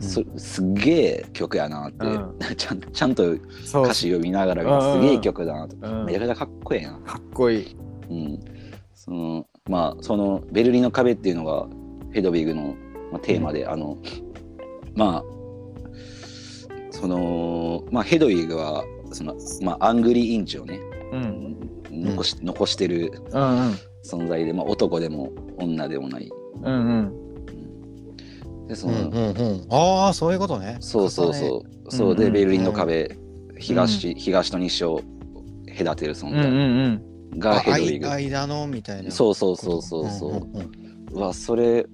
[0.00, 6.04] そすっげえ曲やなって、う ちゃんちゃんと歌詞読みながらすげえ曲だなと、うん。
[6.06, 6.92] めちゃくちゃかっこええな。
[7.04, 7.76] かっこいい。
[8.10, 8.40] うん、
[8.94, 11.66] そのまあそのベルリンの壁っていうのが
[12.12, 12.74] ヘドビグの、
[13.12, 13.98] まあ、テーマで、あの
[14.94, 15.24] まあ
[16.90, 20.80] そのまあヘドウィグはその、まあ、アングリーインチをね
[21.12, 21.56] うん。
[21.90, 23.74] 残し,、残してるうんうん。
[24.04, 26.30] 存在で、まあ、男でも女でもない。
[26.62, 28.66] うんうん。
[28.66, 30.76] でその、うんうんうん、ああそういうことね。
[30.80, 31.90] そうそうそう。
[31.90, 33.16] そうで、うんベルリンの壁
[33.58, 35.02] 東,、東と西を
[35.78, 37.00] 隔てる存うんうんう
[37.32, 37.38] 在ん。
[37.38, 38.06] があヘドウィグ。
[38.10, 39.10] 間間のみたいな。
[39.10, 40.30] そうそうそうそうそう。
[40.32, 40.70] んんん。
[41.12, 41.86] うわそれ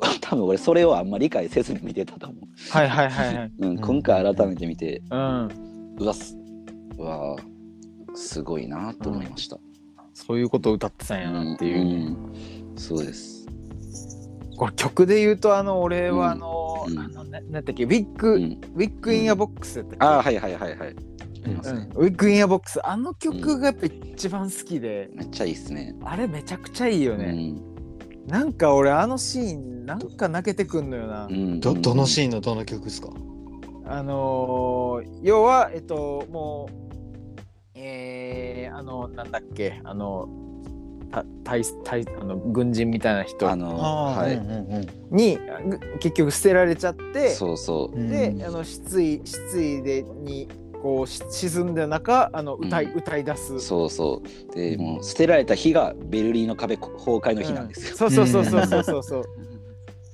[0.20, 2.36] 多分俺それをあんまり理解せずに見てたと思
[2.70, 3.52] はいはいはいはい。
[3.58, 5.02] う、 うん、今回改めて見て。
[5.10, 5.48] うん。
[5.98, 6.36] うわす
[6.96, 7.36] うわ
[8.14, 9.58] すごいなと思いました、
[10.14, 11.80] そういうことを歌ってたんやなっていう。
[11.80, 12.16] うん。
[12.76, 13.37] そうです
[14.58, 16.98] これ曲で言うとあの俺はあの、うん。
[16.98, 18.42] あのななんだっけウィッグ、うん。
[18.74, 20.90] ウィッグインアボックスやっああはいはいはいはい。
[21.44, 25.94] うん、ウィッグインアボックスあの曲がやっぱ一番好きで、めっちゃいいっすね。
[26.04, 28.26] あれめちゃくちゃいいよね、うん。
[28.26, 31.60] なんか俺あのシーンなんか泣けてくんのよな、うん。
[31.60, 33.10] どどのシーンのどの曲ですか？
[33.86, 36.72] あのー要はえっともう
[37.74, 39.80] えー、あのなんだっけ？
[39.84, 40.47] あのた
[41.42, 43.50] 大大あの軍人みたいな人。
[43.50, 45.16] あのはい、うんうんうん。
[45.16, 47.30] にぐ結局捨てられちゃって。
[47.30, 47.96] そうそう。
[47.96, 48.08] うん。
[48.08, 50.48] であの失意失意でに
[50.82, 52.98] こうし沈んだ中あの歌い、うん。
[52.98, 53.60] 歌い出す。
[53.60, 54.54] そうそう。
[54.54, 58.12] でもう捨てられた日がベルリンの壁崩壊の日なんですよ、うん。
[58.12, 59.24] そうそうそうそうそうそう。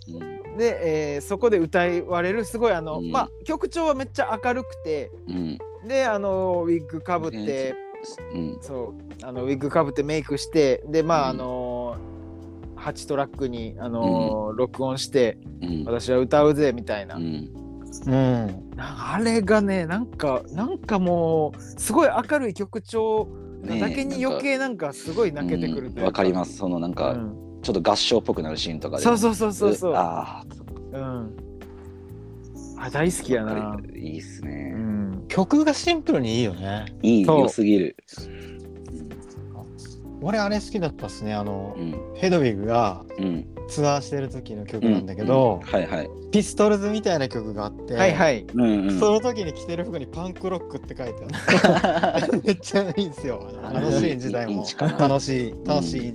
[0.08, 0.56] うん。
[0.56, 3.10] で、えーそこで歌われるすごいあの、うん。
[3.10, 5.10] まあ曲調はめっちゃ明るくて。
[5.28, 5.58] うん。
[5.88, 7.74] であのウィッグかぶって。
[8.34, 8.58] うん。
[8.60, 11.40] そうあのウィッグかぶってメイクしてでまあ、うん。
[11.40, 11.96] あの
[12.76, 15.84] 8トラックにあの、録音してうん。
[15.86, 17.50] 私は歌うぜみたいな,、うん。
[18.06, 18.70] うん。
[18.76, 23.28] なんかあれがねなんかなんかもうすごい明るい曲調
[23.62, 26.56] だけに余計なんかすごい泣けてくるわ、かります。
[26.58, 27.60] そのなんか、うん。
[27.62, 29.02] ちょっと合唱っぽくなるシーンとかで。
[29.02, 29.94] そうそうそうそうそう。
[29.94, 30.44] ああ
[30.92, 31.36] うん。
[32.76, 36.84] あ大好きやな、いいっすうね、ん、曲がシンプルにいいよね。
[37.00, 37.40] いいそう。
[37.40, 37.96] 良すぎる
[40.24, 41.34] 俺あれ好きだったっすね。
[41.34, 41.94] あのうん。
[42.14, 43.46] ヘドウィグがうん。
[43.68, 45.70] ツアーしてる時の曲なんだけど、うん。
[45.70, 46.10] はいはい。
[46.32, 48.46] ピストルズみたいな曲があって、はいはい。
[48.54, 48.98] うんうん。
[48.98, 51.24] その時に着てる服にパンクロックって書いて
[51.62, 52.40] ある。
[52.44, 53.46] めっちゃいいんですよ。
[53.62, 56.14] あのあのシーン自体もいいしかな楽しい楽しい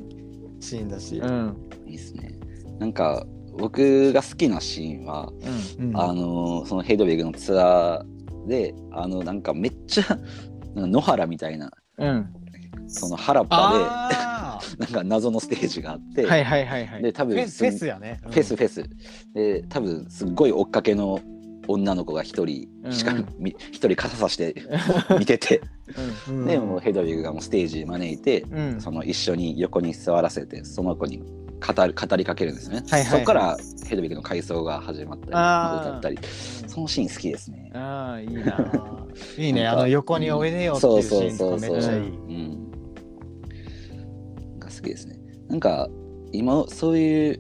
[0.60, 1.58] シーンだし、うん。
[1.86, 2.34] いいっすね。
[2.80, 3.26] なんか
[3.60, 5.32] 僕が好きなシーンは、
[5.78, 5.90] うん。
[5.90, 5.98] うん。
[5.98, 10.18] あのそのヘドウィグのツアーであのなんかめっちゃ
[10.76, 12.34] 野原みたいなうん
[12.90, 13.58] その原っぱ
[14.10, 17.02] あで なんか謎のステージがあって、はいはいはいはい。
[17.04, 18.84] で多分ーフェスフェスやね、フェスフェス。
[19.34, 21.22] で多分すっごい追っかけの
[21.68, 23.14] 女の子が一人しか
[23.72, 24.56] 一、人傘さして
[25.20, 25.62] 見てて、
[26.28, 28.82] うん、うんでもうヘドウィグがもうステージに招いて、うん。
[28.82, 33.12] その一緒に横に座らせてその子に語る語りかけるんですね、はいはい。
[33.12, 36.20] そこからヘドウィグの回想が始まったり歌ったり。
[36.68, 37.72] そのシーン好きですね。
[37.74, 39.06] ああいいな
[39.38, 39.68] いいね。
[39.68, 42.00] あの横においでよっていうシーンとかめっちゃいい。
[42.00, 42.69] うん。
[44.80, 45.20] が好きですね。
[45.48, 45.90] なんか
[46.32, 47.40] 今そういう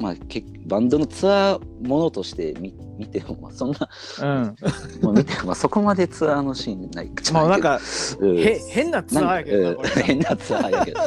[0.00, 3.88] まあけバンドのツアーものとして見見ても、まあ、そんな
[4.22, 4.56] うん。
[5.02, 7.80] もう見ても、まあ、そこまでツアーのシーンないまあなんか
[8.18, 8.38] うん。
[8.38, 9.76] へ変なツアーやけどうん。
[10.02, 11.00] 変なツアーやけど。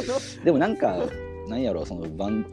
[0.44, 0.96] でもなんか
[1.48, 2.46] なんやろそのバン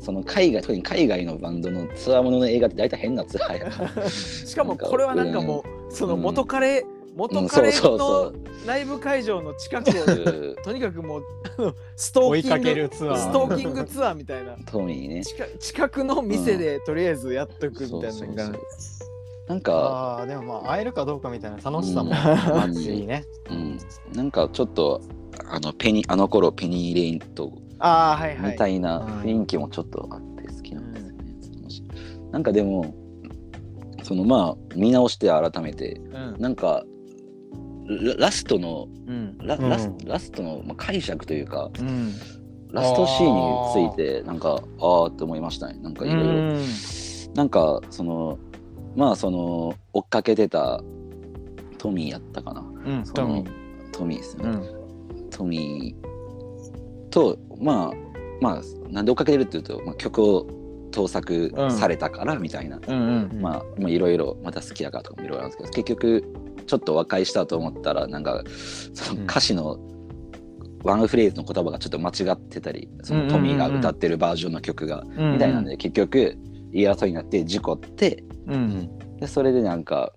[0.00, 6.95] その海外特に海外のバンドのツアーものの映画って大体変なツアーやしかもこれはなんかもうその元彼元うん
[7.48, 8.34] 彼そうそのう。
[8.66, 10.56] ライブ会場の近くをうん。
[10.62, 11.22] とにかくもう
[11.96, 13.16] ストーキングツアー。
[13.16, 14.56] ストーキングツアーみたいな。
[14.66, 15.24] トミーね。
[15.24, 18.58] 近近くの店でとりあえずやっとくみたいなそうそうそうのが
[19.48, 22.16] なんかあーでもまあ会えるかどうかみたいな楽しさもうん。
[22.16, 23.78] あっていいね、うん、
[24.12, 25.00] なんかちょっと
[25.48, 28.52] あのペニあの頃ペニー・レインとああはいはい。
[28.52, 31.22] みたいな雰囲気もちょっとあって好きなんですよね。
[31.60, 31.84] 楽しい。
[32.32, 32.94] なんかでも
[34.02, 36.36] そのまあ見直して改めてうん。
[36.40, 36.84] なんか
[37.88, 39.38] ララストのうん。
[39.38, 39.68] ラうん。
[39.68, 42.12] ラスラストのまあ解釈というかうん。
[42.72, 45.78] ラストシーンについてなんかああって思いましたね。
[45.82, 46.58] なんかいろいろ。
[47.34, 48.38] なんかその
[48.96, 50.82] まあその追っかけてた
[51.78, 52.60] トミーやったかな。
[52.60, 53.90] うんそのトミー。
[53.92, 55.30] トミーですよね、うん。
[55.30, 57.96] トミーとまあ
[58.40, 60.46] まあなんで追っかけてるっていうと、まあ、曲を
[60.90, 63.38] 盗作されたからみたいな、うん。
[63.40, 68.42] まあいろいろまた好きやからとかもいろいろあるんですけど結局ちょっと和解したと思ったらなんか
[68.94, 69.78] その歌詞の
[70.84, 76.36] ワンフレーズの言葉がちょっと間違ってたりそのトミーが歌ってるバージョンの曲がうんみたいなんで結局
[76.72, 80.12] 言い争いになって事故ってうんでそれでなんか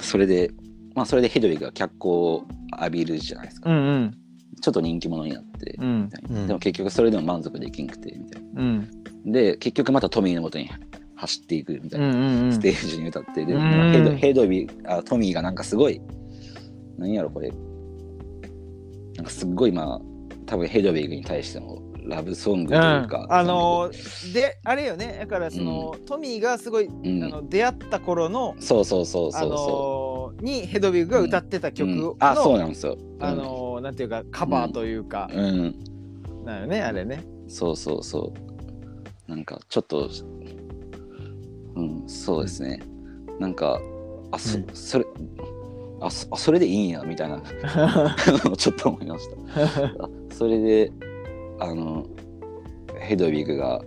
[0.00, 0.50] それで
[0.94, 2.44] まあそれでヘドウィグが脚光を
[2.78, 4.18] 浴びるじゃないですか、うんうん。
[4.62, 6.08] ちょっと人気者になって、うん。
[6.46, 8.62] でも結局それでも満足できんくてみたいな。
[8.62, 8.90] うん。
[9.26, 10.70] で結局またトミーのもとに
[11.16, 16.00] 走っていくみたいな、うんステージに歌ってで、ヘドヘドウィあトミーがなんかすごい
[16.98, 17.50] 何やろこれ。
[19.16, 20.00] なんかすっごいまあ
[20.44, 25.16] 多分ヘドウィグに対してのラブソングというか、あのーであれよね。
[25.20, 27.24] だからその、トミーがすごい、うん。
[27.24, 29.48] あの出会った頃のそうそうそうあそう。
[29.48, 32.16] そのーにヘドウィグが歌ってたう、曲の、うん。
[32.20, 36.44] あそうなんですよ、あのーなんていうかカバーというか、うん、うん。
[36.44, 37.24] なよねあれね。
[37.48, 38.32] そうそうそ
[39.26, 39.30] う。
[39.30, 40.08] なんかちょっと
[41.76, 42.80] うんそうですね。
[43.38, 43.80] なんか
[44.32, 44.66] あそ,、うん。
[44.72, 45.04] それ
[46.00, 47.40] あそあそれでいいんやみたいな。
[48.56, 49.62] ちょっと思いました。
[50.04, 50.92] あそれで
[51.58, 52.06] あの
[52.98, 53.82] ヘドウィグが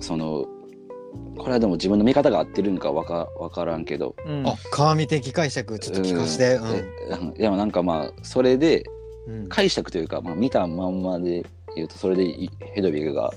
[0.00, 0.44] その
[1.36, 4.14] これはでも自分の見方が合ってるんかわかわからんけど。
[4.26, 4.46] うん。
[4.46, 6.54] あ神的解釈ちょっと聞かして。
[6.56, 7.34] うん。
[7.34, 8.84] でもなんかまあそれで
[9.48, 11.44] 解釈というか、まあ、見たまんまで
[11.76, 13.32] 言うとそれでいヘドウィグが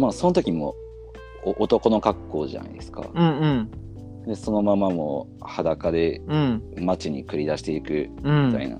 [0.00, 0.74] まあその時も
[1.44, 3.08] お男の格好じゃないですか。
[3.14, 3.46] うんう
[4.24, 4.24] ん。
[4.26, 6.62] でそのままもう裸でうん。
[6.78, 8.48] 街に繰り出していくうん。
[8.48, 8.78] みたいな、う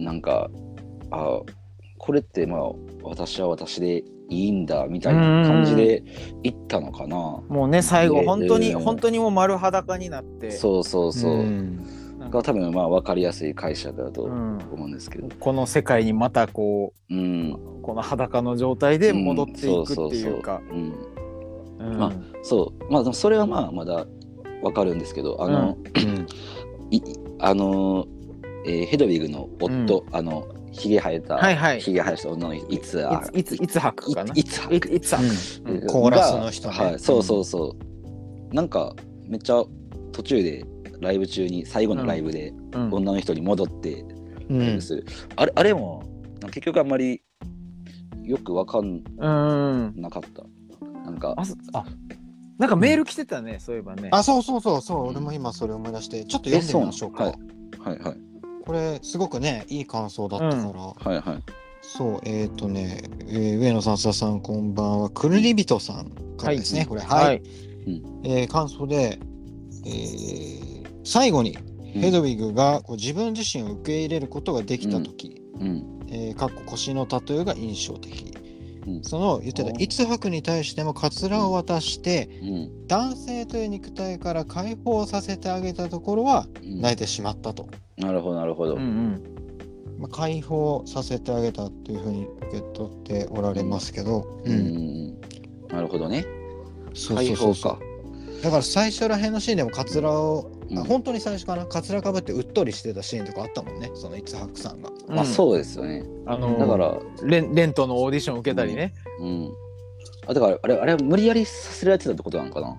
[0.00, 0.04] ん。
[0.04, 0.50] なんか
[1.10, 1.40] あ
[1.98, 2.70] これってまあ
[3.02, 6.02] 私は私でいいんだみたいな感じで
[6.42, 10.50] 行ったのかな、もうね最後で本当にで本当にもう丸裸になって。
[10.50, 11.84] そうそうそう、んなん。
[11.84, 11.90] か
[12.30, 14.58] が多分まあ分かりやすい解釈だとうん。
[14.72, 19.82] 思うんですけど、この世界にまたこうん、うこの裸の状態で戻っていくっていうか。
[19.84, 20.42] んそうそうそう。
[21.80, 21.90] うん。
[21.92, 21.98] うん。
[21.98, 22.12] まあ
[22.42, 22.92] そう。
[22.92, 24.06] まあそれはまあまだ
[24.62, 26.26] 分かるんですけどあの、うん。
[26.90, 27.02] い
[27.40, 28.06] あの、
[28.66, 31.80] えーヘドウィグの夫、あのひげ生えた、はいはい。
[31.80, 34.34] ひげ生えた女の人いつあいついついつ吐くかな。
[34.34, 35.86] いいついいつ吐くうん。
[35.86, 36.74] コーラスの人ね。
[36.74, 37.76] はい、そうそうそ
[38.50, 38.54] う。
[38.54, 38.94] なんか
[39.26, 39.62] めっちゃ
[40.12, 40.64] 途中で
[41.00, 42.92] ライブ中に最後のライブでうん。
[42.92, 44.04] 女の人に戻って
[44.48, 44.58] うん。
[44.58, 45.06] ライブする、
[45.36, 46.02] あれあれも
[46.46, 47.22] 結局あんまり
[48.24, 49.92] よくわかんうん。
[49.96, 50.44] なかった。
[51.04, 51.34] なんか
[51.72, 51.84] あ
[52.58, 54.10] なんかメール来てたねそういえばね。
[54.12, 57.24] あそうそうそうそう俺も今それ思い出してちょっと読んでみましょうか。
[57.24, 57.30] は
[57.94, 58.16] いはい
[58.66, 61.42] これすごくねいい感想だったから、はいはい。
[61.80, 65.08] そうえっ、とね、えー上野さん須田さんこんばんは。
[65.10, 66.88] くるりびとさんからですね、はい。
[66.88, 67.42] これはい、はい。
[68.24, 69.18] えー感想で、
[69.86, 70.67] えー
[71.08, 71.56] 最後に
[71.94, 76.00] ヘドウィグがこう自分自身を受け入れることができた時、うん。
[76.10, 78.34] えーかっこ腰のタトゥーが印象的。
[78.86, 79.02] うん。
[79.02, 82.86] その言ってたおいつ白に対してもカツラを渡してうん。
[82.86, 86.82] 男性という肉体から解放させてあげたところはうん。
[86.82, 88.74] 泣いてしまったと、なるほどなるほど。
[88.74, 89.22] うんうん。
[89.98, 94.52] まあ、解放させてあげたというふうに受け取っておられますけど、うん。
[94.52, 95.20] うん
[95.68, 96.26] なるほどね。
[96.92, 97.70] そう解放そうそう。
[97.70, 98.42] そうか。
[98.42, 100.78] だから最初ら辺のシーンでもカツラを、うん。
[100.78, 101.66] あ本当に最初かな？
[101.66, 103.90] カツラかぶってうっとりしてたシーンとかあったもんね。
[103.94, 104.90] そのいつ白さんが。
[105.08, 106.04] まあそうですよね。
[106.26, 109.52] あのだからレンレントのオーディション受けたりね、うん。
[110.26, 112.78] あだからあれあれは無理やりさせられてたってことなのかな？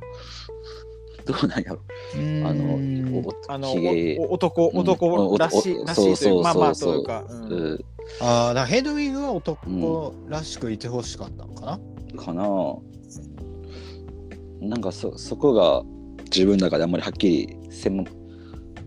[1.26, 1.80] どうなんやろ。
[2.16, 3.74] あのおあの
[4.30, 4.80] 男うん。
[4.80, 6.44] 男らしい、おおらしいとそうそうそういう。
[6.44, 7.52] まあまあというか、うん。
[7.52, 7.86] うん。
[8.22, 11.80] ああだからヘドウィグは男らしくいてほしかったのかな？
[12.18, 12.44] かな
[14.62, 15.84] なんかそそこが
[16.34, 18.06] 自分の中であんまりはっきりせん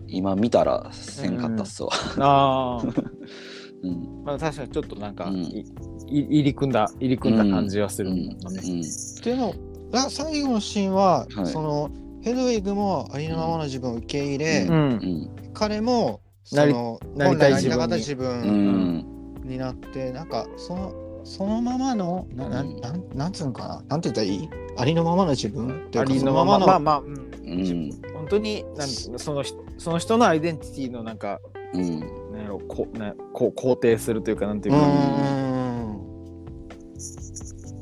[0.07, 1.89] 今見たらせんかったっすわ。
[2.19, 2.83] ああ
[3.83, 4.23] うん。
[4.23, 5.37] まあ確かにちょっとなんか、うん。
[5.37, 5.65] い
[6.07, 9.55] い入り組んだ入り組んだ感じはするうんね、っていうの
[9.91, 11.47] だ最後のシーンは、はい。
[11.47, 11.89] その
[12.21, 14.73] ヘドウィグもありのままの自分を受け入れ、うん。
[14.73, 19.49] うん彼もそなりのなりたい本来なりたかった自うんう分ん。
[19.49, 22.81] になって、なんかそのそのままのななうん。
[22.81, 23.83] なんなんつうのかな？
[23.89, 24.49] なんて言ったらいい？
[24.77, 25.67] ありのままの自分？
[25.67, 26.59] っていうかありのまま。
[26.59, 27.91] そまあまあ、うんうん。
[28.13, 31.39] 本当になんその人その人のアイデンティティのなんか
[31.73, 31.99] うん。
[32.31, 34.93] なんやろこうなこう肯定するというかなんていううか、ーん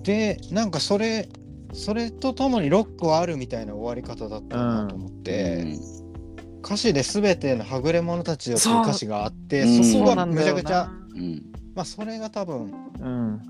[0.04, 1.30] でなんかそれ
[1.74, 5.78] それとともにロックはあるみたいな終わり方だったなと思って、
[6.64, 11.42] 歌詞で全てのはぐれ者たちをっていう歌詞があってそこがめちゃくちゃなうん。
[11.74, 13.42] まあそれが多分うん。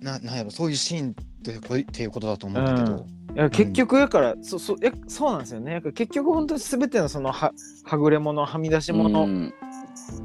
[0.00, 5.80] ななんやろそういうシーンってこいっていうことだと思うんだけど、いや結局やから、そそやそうなんですよね。
[5.94, 7.52] 結局本当に全てのそのは
[7.84, 9.54] はぐれ者はみ出し者うん。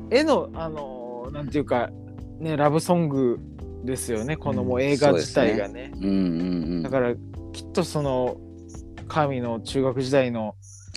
[0.10, 1.90] への、あのーなんていうか
[2.40, 3.40] ねラブソング
[3.84, 4.38] ですよね。
[4.38, 6.16] このもう映画自体がね,、うんうんう
[6.80, 6.84] ん。
[6.84, 7.16] だから
[7.54, 8.38] きっとその
[9.08, 10.56] 神の中学時代の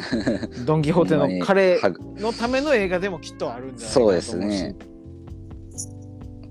[0.66, 4.26] ドン・キホーテの彼はのための映画でもきっとあるんじゃないかなと思うし。
[4.26, 4.76] そうですね。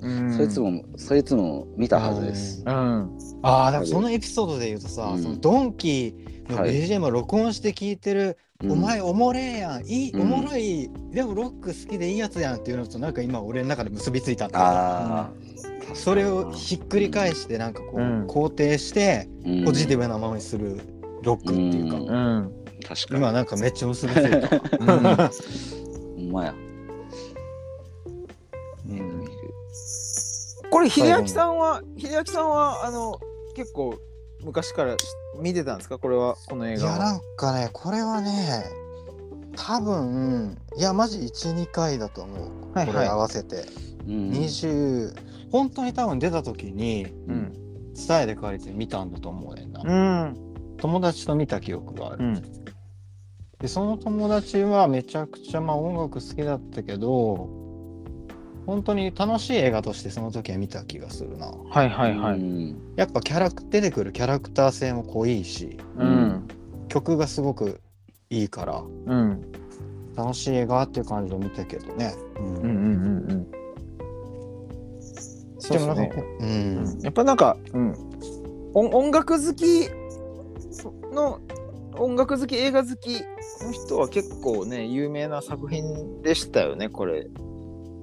[0.01, 2.63] うん、そいつもそいつも見たはずです。
[2.65, 3.17] うん。
[3.43, 5.23] ああだからそのエピソードで言うとさ、うん。
[5.23, 6.15] そのドンキ
[6.49, 8.71] のはい BGM を録音して聞いてる、うん。
[8.71, 9.85] お前おもれえやん。
[9.85, 10.21] いい、うん。
[10.21, 10.89] おもろい。
[11.11, 15.31] でもロック好きでいいやつやんっていうのとなんか今俺の中で結びついたんだああ、
[15.81, 18.27] けどそれをひっくり返してなんかこう、うん。
[18.27, 19.65] 肯定してうん。
[19.65, 20.79] ポジティブなままにする
[21.23, 22.51] ロックっていうか、うんうん
[22.87, 23.19] 確かに。
[23.19, 24.37] 今なんかめっちゃ結びついた。
[24.79, 26.66] うんほんまや。
[30.77, 33.19] これ秀明さんは秀明さんはあの
[33.55, 33.97] 結構
[34.43, 34.95] 昔から
[35.41, 35.97] 見てたんですか？
[35.97, 36.91] これはこの映画は。
[36.91, 38.63] いやなんかねこれはね
[39.55, 42.93] 多分いやマジ12回だと思う、はいはい。
[42.93, 43.65] これ合わせて、
[44.07, 44.29] うん。
[44.29, 45.15] 20
[45.51, 47.53] 本当に多分出た時にうん。
[47.95, 49.91] 伝えで借りて見たんだと思うねんな、う
[50.29, 50.75] ん。
[50.77, 52.41] 友達と見た記憶がある、うん。
[53.57, 57.65] でその友達はめちゃくちゃまあ音楽好きだったけど
[58.67, 61.47] 本当に楽しい映画としてその時は見た気がするな。
[61.47, 62.39] はいはいはい。
[62.39, 62.93] うん。
[62.97, 66.47] やっぱキャラク出てくるキャラクター性も濃いしうん。
[66.89, 67.79] 曲がすごく
[68.29, 69.41] いいからうん。
[70.17, 72.13] 楽しい映画っていう感じで見たけどね。
[72.37, 72.45] うん。
[72.45, 73.47] うんうんうんうん。
[75.59, 76.11] そうですね。
[76.39, 77.93] う、うん、やっぱなんか、うん、
[78.73, 79.89] 音音楽好き
[81.13, 81.39] の
[81.97, 83.21] 音楽好き映画好き
[83.63, 87.27] の人は結構ね有名な作品でしたよねこれ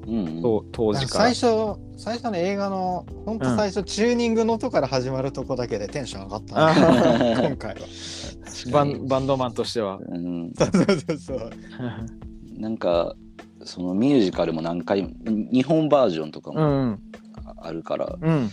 [0.06, 1.34] うんう当時から。
[1.34, 7.80] 最初最初の映画のほんと最初、チューニングの音から始まるとこだけでテンション上がったあね、今回は。
[8.72, 9.98] バンバンドマンとしては。
[10.08, 11.50] うん、そうそうそう。
[12.58, 13.14] なんか
[13.64, 17.00] そのミュージカルも何回も日本バージョンとかうもん。
[17.56, 18.50] あるから、うん。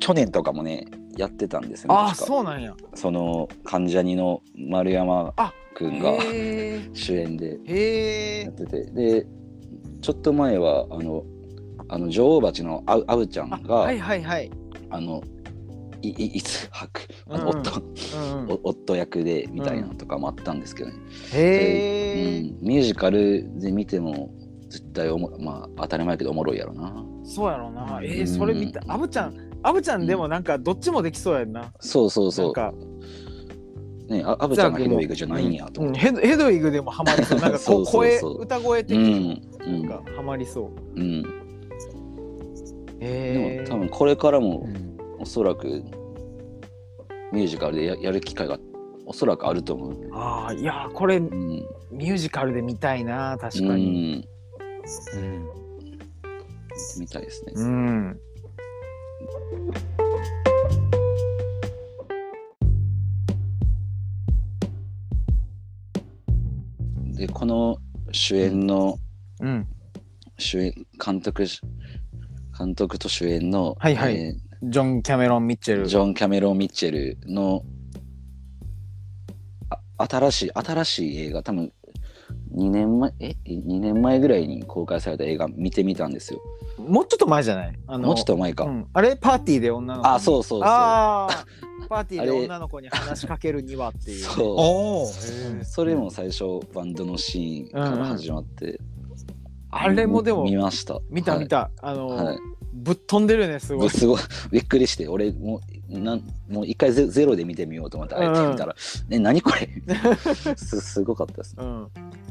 [0.00, 2.74] 去年とかもねやってたんですよねあそうなんや。
[2.94, 8.84] その関ジャニの丸山あくんがへ主演でえへえやってて。
[8.92, 9.26] で
[10.08, 11.22] ちょっと前はあの
[11.90, 14.50] あの女王蜂のああうちゃんが、はいはいはい。
[14.88, 15.22] あの
[16.00, 17.60] いいいつ吐くあのうんうん。
[17.60, 17.80] 夫、
[18.16, 18.52] うんうん。
[18.52, 20.96] お夫役でみたいなのとかもあったんですけどね、
[21.34, 24.30] へえうん、ミュージカルで見ても
[24.70, 27.04] 絶対おもまあ当たり前やけどおもろいやろな。
[27.22, 28.00] そうやろな。
[28.02, 28.22] えうん。
[28.22, 31.70] ーそれ見たアブちゃんアブちゃんでもなんかどっちもできそうやんな。
[31.80, 32.46] そうそうそう。
[32.46, 32.74] なんか
[34.08, 34.22] ね。
[34.24, 35.82] あアブちゃんがヘドウィグじゃないんやと。
[35.82, 37.40] うんヘドヘドウィグでもハマりそう。
[37.40, 39.42] なんかこ そう声歌声的うんに
[39.88, 41.00] なんかハマりそう。
[41.00, 41.24] うん、
[43.00, 45.66] へでえも多分これからもうんおそらく
[47.32, 48.58] ミュージカルでややる機会が
[49.06, 49.96] おそらくあると思う。
[50.12, 51.50] ああいやーこれうん、
[51.90, 54.24] ミュージカルで見たいな確かうにん、
[56.98, 57.52] みたいですね。
[57.56, 58.20] うん
[67.18, 67.78] でこの
[68.12, 68.98] 主演の
[69.40, 69.66] うん。
[70.38, 70.72] 主演
[71.04, 71.60] 監督し
[72.56, 74.16] 監督と主演の、はいはい。
[74.16, 77.62] えジョン・キャメロン・ミッチェルージョン・キャメロン・ミッチェルの
[79.96, 81.72] あ新しい新しい映画多分
[82.54, 83.12] 2年前？
[83.20, 86.40] え？2年前ぐらいに公開された映画見てみたんですよ。
[86.78, 87.72] もうちょっと前じゃない？
[87.86, 88.64] あのもうちょっと前か。
[88.64, 88.86] うん。
[88.92, 90.14] あれパーティーで女の子に。
[90.14, 90.68] あそうそうそう。
[90.68, 91.46] ああ
[91.88, 94.24] パーティーで女の子に話しかけるにはっていう。
[94.24, 95.10] そ
[95.60, 95.64] う。
[95.64, 98.80] それも最初バンドのシーンから始まって、
[99.70, 101.00] あれもでも見ました。
[101.10, 102.38] 見た見た、あの、はい、はい
[102.80, 103.90] ぶっ飛んでるよねすごい。
[103.90, 104.20] すごい。
[104.52, 108.76] びっくりして俺もうなんもう一回ゼゼロで見てみようと思ってあえて見たら
[109.10, 109.68] 「え何これ？
[110.54, 111.88] す」すごかったですうん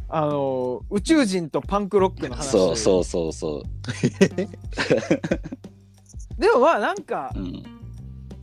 [0.10, 2.49] あの宇宙人とパンクロックの話。
[2.49, 3.64] そうそうそうそう。
[6.39, 7.64] でもまあなんかうん、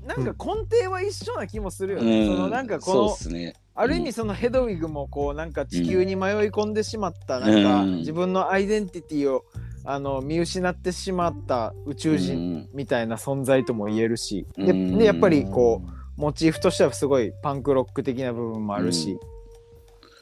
[0.07, 3.55] なんか根底は一緒な気もするようね、ん、そのなんかこのね。
[3.77, 7.97] ある意味そのヘドウィグもこうなんか地球に迷い込んでしまった、なんかうん。
[7.99, 9.45] 自分のアイデンティティを
[9.85, 14.99] あの見失ってしまった宇宙人みたいな存在とも言えるし、でうん。
[14.99, 19.19] でやっぱりこうモチーフとしてはすごいパンクロック的な部分もあるし、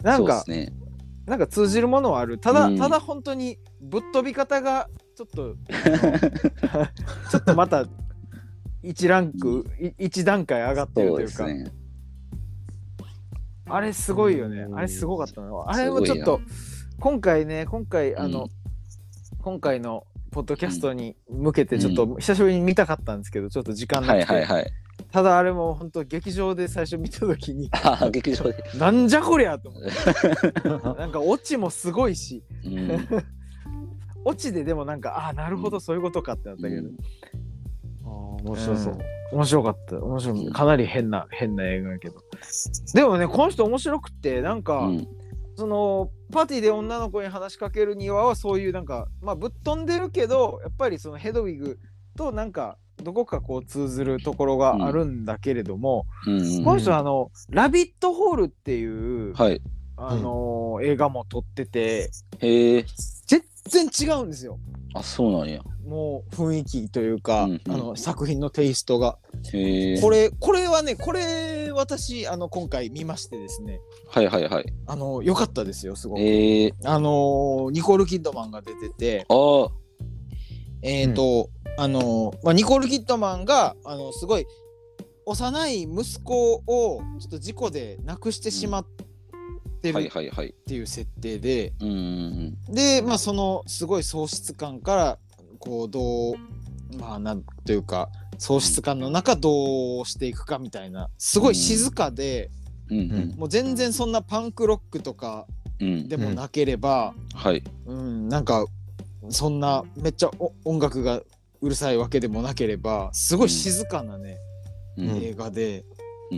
[0.02, 0.72] なんかそうっすね
[1.26, 2.38] なんか通じるものはある。
[2.38, 2.78] ただ、うん。
[2.78, 5.54] ただ本当にぶっ飛び方がちょっと
[7.30, 7.86] ちょっとまた
[8.82, 11.46] 一ランク、い一段階上がってるというか。
[11.46, 11.72] ね。
[13.66, 14.62] あれすごいよね。
[14.62, 14.78] うん。
[14.78, 15.50] あれすごかったな。
[15.66, 16.40] あれもちょっと
[16.98, 18.48] 今回ね今回あの、うん
[19.42, 24.72] 今回のポッドキャストに向けてちょっと久しぶりに見たかったんですけどちょっと時間なくて、はいはいはい
[25.10, 27.68] ただあれも本当劇場で最初見た時に。
[27.84, 30.68] ああ劇場で、なんじゃこりゃと思って。
[31.00, 32.42] なんかオチもすごいし。
[32.64, 33.08] うん。
[34.24, 36.96] オチででもなんかああなるほどそういうことかってなったけど、うん。
[38.04, 38.98] あー面白そう。
[39.32, 39.96] 面白かった。
[39.96, 42.22] 面白かなり変な変な映画やけど。
[42.94, 45.08] でもねこの人面白くってなんか、うん。
[45.54, 51.78] そのパーティーで女の子に話しかけるにはそういうなんかまあぶっ飛んでるけどやっぱりそのヘドウィグ
[52.16, 56.40] となんかどこかこう通ずるところがあるんだけれども、うん。
[56.40, 59.60] うんこの人はあの「ラビットホール」っていう、はい。
[59.96, 62.84] あのー映画も撮っててへえ。
[63.26, 64.58] 全然違うんですよ。
[64.94, 65.62] あそうなんや。
[65.86, 67.60] もう雰囲気というか、うんうん。
[67.72, 69.18] あの作品のテイストが。
[69.52, 70.00] へえ。
[70.00, 73.78] これこれはねこれ私あの今回見ましてですね。
[74.08, 74.64] はいはいはい。
[74.86, 76.20] あの良かったですよすごく。
[76.20, 76.68] え。
[76.68, 79.70] ー、あのーニコール・キッドマンが出ててあー。
[80.82, 84.46] えっ、と、あのーまあ、ニコール・キッドマンがあのすごい
[85.24, 88.86] 幼い息子をちょっと事故で亡くしてしまっ
[89.82, 90.48] てはいるはいはい。
[90.48, 91.92] っていう設定で、うんう
[92.70, 95.18] んでまあそのすごい喪失感から
[95.58, 96.34] こうどう
[96.98, 98.08] まあなんというか
[98.38, 102.50] 喪失感の中どうしていくかみたいなすごい静かで、
[102.90, 103.34] うんうん。
[103.38, 105.46] もう全然そんなパンクロックとか
[105.80, 106.08] うん。
[106.08, 107.62] でもなければ、はい。
[107.86, 108.66] うん、なんか
[109.30, 111.22] そんなめっちゃお音楽が
[111.62, 114.36] うるさいわけでもなければすごい静かなね、
[114.98, 115.08] うん。
[115.22, 115.84] 映画で、
[116.30, 116.34] う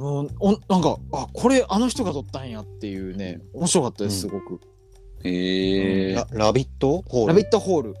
[0.00, 0.02] ん。
[0.02, 4.32] もうおなんかあこれあの人が撮ったんやっていうね面白かったですすうん。
[4.32, 4.60] ごく。
[5.24, 7.28] へえララビットホール？
[7.28, 7.94] ラビットホール。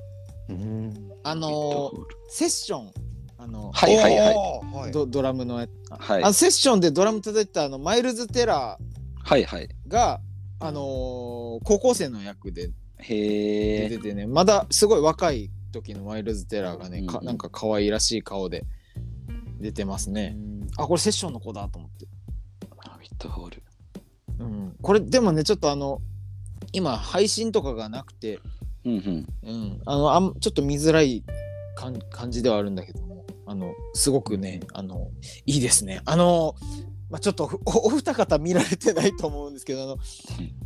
[0.50, 1.10] うん。
[1.22, 1.90] あのー
[2.28, 2.92] セッション。
[3.38, 4.92] あの、はいはいはい。
[4.92, 6.22] ドドラムのやはい。
[6.24, 8.78] あのセッションでドラム叩いてたあのマイルズ・テラ
[9.22, 9.68] はいはい。
[9.86, 10.20] ーが、
[10.58, 10.84] あのー
[11.64, 12.70] 高校生の役で。
[13.00, 18.64] へえ出ててね、まだすごい若い時のマイルズ・テラーがね、かうんなんか可愛らしい顔で
[19.60, 20.36] 出てますね。
[20.76, 22.06] あこれセッションの子だと思って。
[22.86, 23.62] ラビットホール。
[24.38, 26.00] うん、これでもねちょっとあの
[26.72, 28.40] 今配信とかがなくて、
[28.84, 29.26] うんうん。
[29.42, 31.24] うん、あのあんちょっと見づらい
[31.76, 35.10] 感感じではあるんだけどもあのすごくねあの
[35.46, 36.00] いいですね。
[36.04, 36.54] あの、
[37.10, 39.98] まあ、ちょっとおお二方見られてないと思うんですけどあの、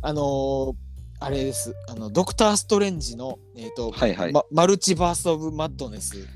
[0.01, 0.75] あの
[1.23, 1.73] あれです。
[1.87, 4.33] あのドクター・ストレンジの、えーとはいはい。
[4.33, 6.27] まマルチバース・オブ・マッドネス。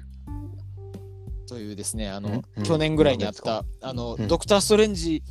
[1.45, 4.29] というですねあの、うん去年ぐらいにあった、あの、うん。
[4.29, 5.23] ドクター・ストレンジ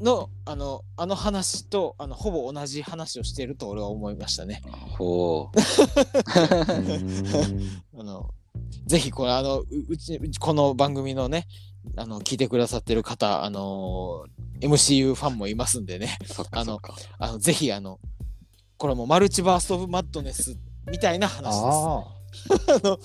[0.00, 4.62] のあのあの話とあのほぼ同じ話をしていると俺は思いましたね。
[4.96, 5.58] ほう。
[8.00, 8.30] あの
[8.86, 11.46] ぜひこれあのううちこの番組のね
[11.96, 14.24] あの聞いてくださってる方あの
[14.60, 16.16] MCU ファンもいますんでね。
[16.52, 16.80] あの
[17.18, 18.00] あのぜひあの
[18.80, 20.56] これもマルチバース・オブ・マッドネス
[20.90, 22.82] みたいな話です。
[22.82, 22.96] あ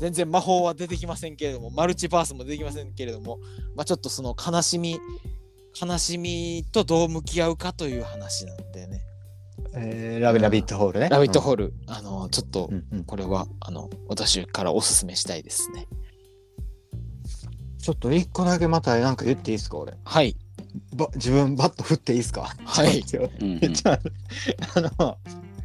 [0.00, 3.40] 全然魔法は出てきませんけれどもマルチバースも出てきませんけれども、
[3.74, 5.00] まあ、ちょっとその悲しみ
[5.80, 11.08] 悲しみとどう向き合うかという話なんでね、ーえーラビラビットホールね。
[11.08, 13.04] ラビットホール、あのちょっとうんうん。
[13.04, 15.88] これはあの私からおすすめしたいですね。
[17.80, 19.94] ちょっと一個だけまたなんか言っていいですか俺。
[20.04, 20.36] はい
[20.94, 22.54] ば自分バット振っていいですか？
[22.64, 23.02] はい。
[23.04, 23.60] ちょっとうんうん。
[23.62, 23.98] めっちゃ
[24.74, 25.18] あの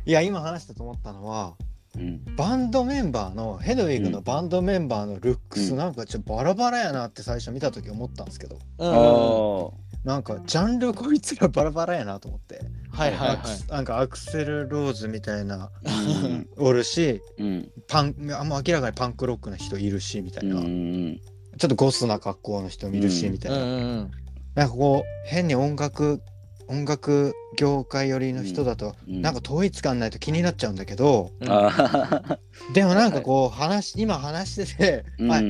[0.06, 1.56] いや今話したと思ったのは
[1.96, 2.24] うん。
[2.36, 5.78] バンドメンバーのヘドウィグのバンドメンバーのルックス、うん。
[5.78, 12.60] なんかちょっとバラバラやなって最初見た時思ったんですけどうなんかジャンルこいつらバラバラやなと思って、
[12.92, 13.38] はいはいはい。
[13.72, 16.50] なんかアクセル・ローズみたいなうん。
[16.58, 17.72] おるしうん。
[17.88, 23.32] パンあんま明らかにパンクロックの人いるしみたいな、ちょっとゴスな格好の人もいるし、うん。
[23.34, 24.10] みたいな、
[24.56, 26.22] なんかこう変に音楽
[26.68, 29.22] 音楽業界寄りの人だと、うん。
[29.22, 31.48] なんか統一感ないと気になっちゃうんだけど、うん。
[32.74, 35.28] でもなんかこう話今話してて、うん。
[35.30, 35.44] はい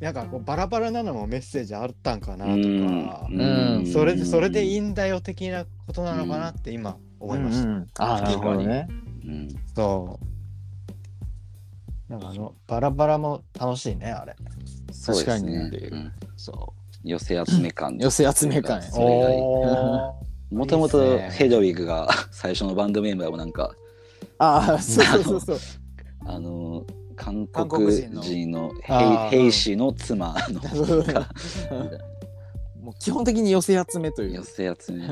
[0.00, 3.90] なんかこうバラバラなのもメッセージあったんかなとか、うん。
[3.92, 7.68] それでそれでいいんだよ的なことなのかなって今思いました。
[7.68, 7.86] うんうん。
[7.98, 8.88] あーなるほどね。
[9.24, 9.48] うん。
[9.74, 12.12] そう。
[12.12, 14.34] なんかあのバラバラも楽しいねあれ。
[14.90, 16.72] そうです確かねにうんそ
[17.04, 18.80] 寄せ集め感寄せ集め感。
[20.50, 23.74] もともとヘドウィグが 最初のバンドメンバーもなんか
[24.38, 25.58] ああそうそうそうそう。
[26.26, 26.84] あの
[27.16, 30.60] 韓韓国国人の兵兵士の妻の。
[31.02, 31.28] が
[32.80, 34.36] もう基本的に寄せ集めという。
[34.36, 35.06] 寄せ集め。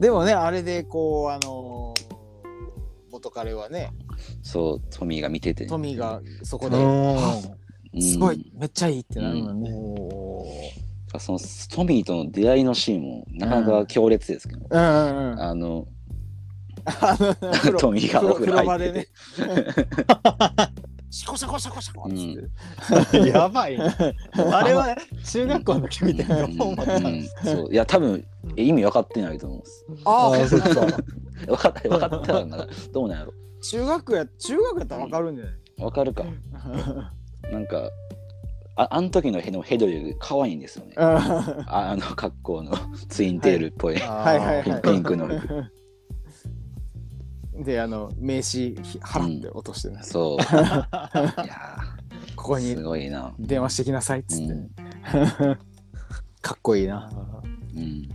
[0.00, 2.10] でもねあれでこうあのー
[3.10, 3.92] 元彼はね。
[4.42, 5.66] そうトミーが見てて。
[5.66, 6.76] トミーがそこで。
[6.76, 7.59] うん
[7.98, 9.62] すごいめっちゃいいってなるもん。
[9.62, 9.70] ね。
[11.18, 11.38] その
[11.74, 15.40] トミーとの出会いのシーンもなかなか強烈ですけど、うんうんうん。
[15.42, 15.88] あの
[17.80, 19.06] トミーがお風呂入ってでね。
[21.12, 22.08] シコシャコシャコシャコ。
[23.26, 23.84] やばいね。
[24.52, 26.94] あれは中学校の時みたいなうん思った。
[26.96, 27.24] うん。
[27.42, 27.72] そう。
[27.72, 28.24] いや多分
[28.56, 29.84] 意味分かってないと思うんです。
[30.04, 30.74] ああそっか。
[31.46, 31.68] 分か。
[31.70, 32.56] った分かったらな。
[32.58, 33.32] らどうなんやろ。
[33.62, 35.54] 中学や中学やったらわかるんじゃない？
[35.78, 36.24] 分かるか
[37.50, 37.90] なんか
[38.76, 40.94] ああの時のヘのヘドリグ可愛いんですよね。
[40.96, 42.72] はああの格好の
[43.08, 43.98] ツインテールっぽい、い。
[43.98, 44.64] はいはい。
[44.82, 45.28] ピンクの。
[47.62, 50.40] であの名刺払って落としてね、そう。
[50.40, 53.34] いやーここにすごいな。
[53.38, 54.54] 電話してきなさいっつって。
[54.54, 54.68] ね、
[56.40, 57.10] かっこいいな。
[57.76, 58.08] うん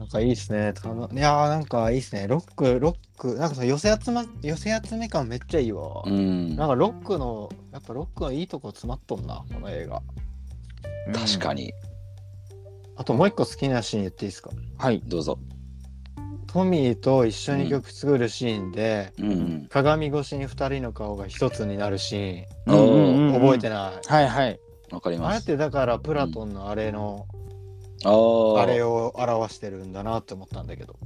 [0.00, 0.72] なんかいいですね。
[0.72, 2.26] たのいやーなんかいいですね。
[2.26, 6.02] ロック、ロック、なんかその寄せ集ま、寄せ集め感めっちゃいいわ。
[6.06, 10.00] うんなんかロックの、やっぱロックのいいとこ詰まっとんな、この映画。
[11.12, 11.74] 確かに
[12.96, 14.50] あともう一個好きなシーン言っていいですか？
[14.78, 15.02] はい。
[15.04, 15.38] どうぞ
[16.46, 24.10] トミーと一緒に曲作るシーンで、うんうん鏡越しに二人の顔が一つになるシーン、うんうんうん覚えてない？
[24.10, 24.60] はいはい。
[24.90, 27.26] わかりあれっますてだからプラトンのあれの、
[28.04, 30.96] あーあれを表してるんだなって思ったんだけど。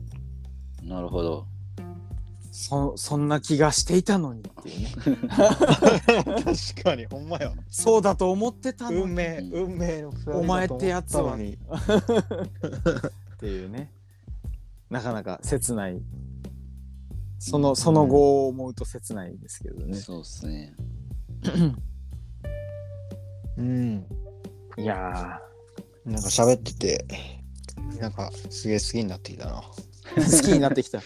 [0.83, 1.47] なるほど
[2.57, 4.93] そそんな気がしていたのにっていうね。
[5.27, 7.53] 確かに、ほんまよ。
[7.69, 11.39] そうだと思ってたのに運命、うん運命のお前ってやつはっ
[13.39, 13.91] ていうね。
[14.89, 16.01] なかなか切ない。
[17.41, 19.97] そのその後を思うと切ないですけどね。
[19.97, 20.77] そうっすね
[23.59, 24.07] うん。
[24.79, 25.41] いや
[26.05, 27.07] なんか喋ってて、
[28.01, 29.63] なんかすげえ好きになってきたな。
[30.17, 31.01] ー 好きになってきた。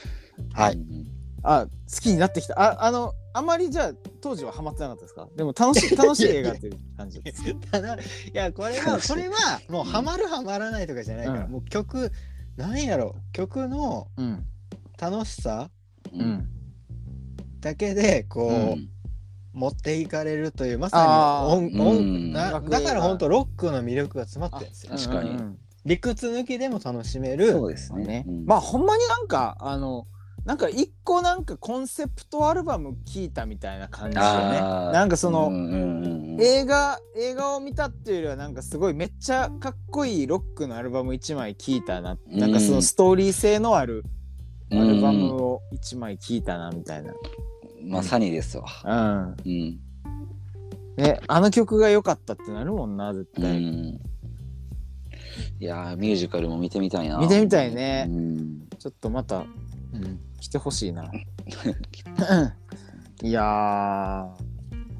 [0.52, 0.74] はい。
[0.74, 1.06] うん
[1.44, 2.60] あ好きになってきた。
[2.60, 5.28] ああのあまりじゃあ当時はハマってなかったですか？
[5.36, 7.54] でも楽しい楽しい映画っていう感じです い
[8.34, 11.52] やこれはそれはもうハマるハマらないとかじゃないから、うん。
[11.52, 12.10] もう曲
[12.56, 13.14] なんやろ？
[13.32, 14.44] 曲のうん。
[14.98, 15.70] 楽しさ
[16.12, 16.48] ううんん。
[17.60, 18.90] だけでこう、うん
[19.52, 22.32] 持っていかれるというまさに音音うん。
[22.32, 24.92] だから本当ロックの魅力が詰まってるんですよ。
[24.94, 25.30] あ確かに。
[25.30, 25.36] うん。
[25.36, 27.52] うんうん理屈抜きでも楽しめる。
[27.52, 28.04] そうですね。
[28.04, 28.44] ねうん。
[28.44, 30.06] まあほんまになんかあの
[30.44, 34.60] なんか一個なんかコンセプトアルバム聞いたみたいな感じよね。
[34.60, 36.40] なんかその、うんうんうんうん。
[36.40, 42.38] 映画映画を見たっていうよりはなんかすごいめっちゃかっこいいロックのアルバム1枚聴いたな、うん。
[42.38, 44.04] なんかそのストーリー性のある
[44.72, 44.92] うん。
[44.92, 47.12] アルバムを1枚聴いたなみたいな、
[47.88, 48.64] まさにですわ。
[48.84, 49.80] うんうん。
[50.96, 54.00] ねあの曲が良かったってなるもんな絶対、うん。
[55.60, 57.18] いやーミュージカルも見てみたいな。
[57.18, 58.68] 見てみたいねうん。
[58.78, 61.04] ちょっとまたうん来てほしいな
[63.22, 63.42] いや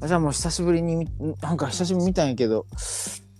[0.01, 1.07] ーじゃあもう久しぶりにみ
[1.41, 2.65] なんか久しぶりに見たんやけど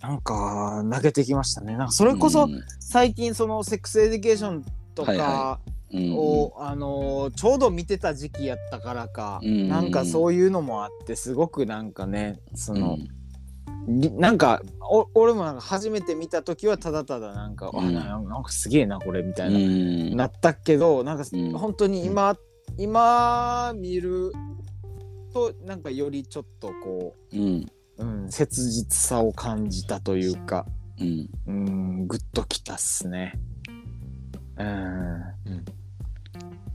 [0.00, 6.14] なんか泣けてきましたねなんかそれこそうん最近そのセックスエディケーションとか、はいはうん。
[6.16, 12.96] を、あのーちょうど見てた時期やったからか、うんなんかそういうのもあってすごくなんかねその、
[13.86, 14.00] うん。
[14.00, 17.78] りなんかお俺もなんか初めて見た時はただただなんか、うん。
[17.78, 20.16] あななんかすげえなこれみたいな、うん。
[20.16, 21.52] なったけどなんか、うん。
[21.52, 22.36] 本当に今、
[22.76, 24.32] 今見る
[25.32, 27.66] となんかよりちょっとこうん。
[27.98, 30.66] う、うん、切実さを感じたというか
[31.00, 31.28] うん。
[31.46, 33.38] うんグッときたっすね。
[34.58, 35.22] うん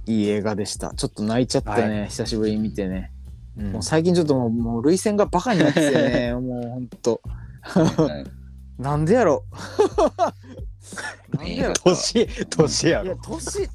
[0.05, 0.93] いい映画でした。
[0.93, 3.11] ちょっと泣いちゃったね、久しぶりに見てね。
[3.57, 7.21] うんもう最近ちょっともう、もう涙腺がバカになっててね、 もうほんと。
[7.63, 8.25] はい
[8.77, 9.45] なんでやろ？
[11.37, 11.73] なんでやろ？
[11.85, 13.69] 年年やいや、ろ年、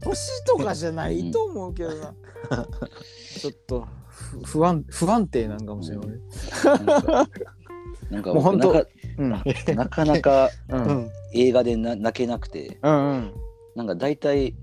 [0.00, 2.14] 年とかじゃないと思うけどな。
[3.38, 6.06] ちょっとふ不安、不安定なんかもしれない。
[8.10, 9.30] なんかもうほんと僕うん。
[9.74, 10.50] なかなか
[11.32, 13.32] 映画でな泣けなくてうんうん。
[13.74, 14.54] なんか大体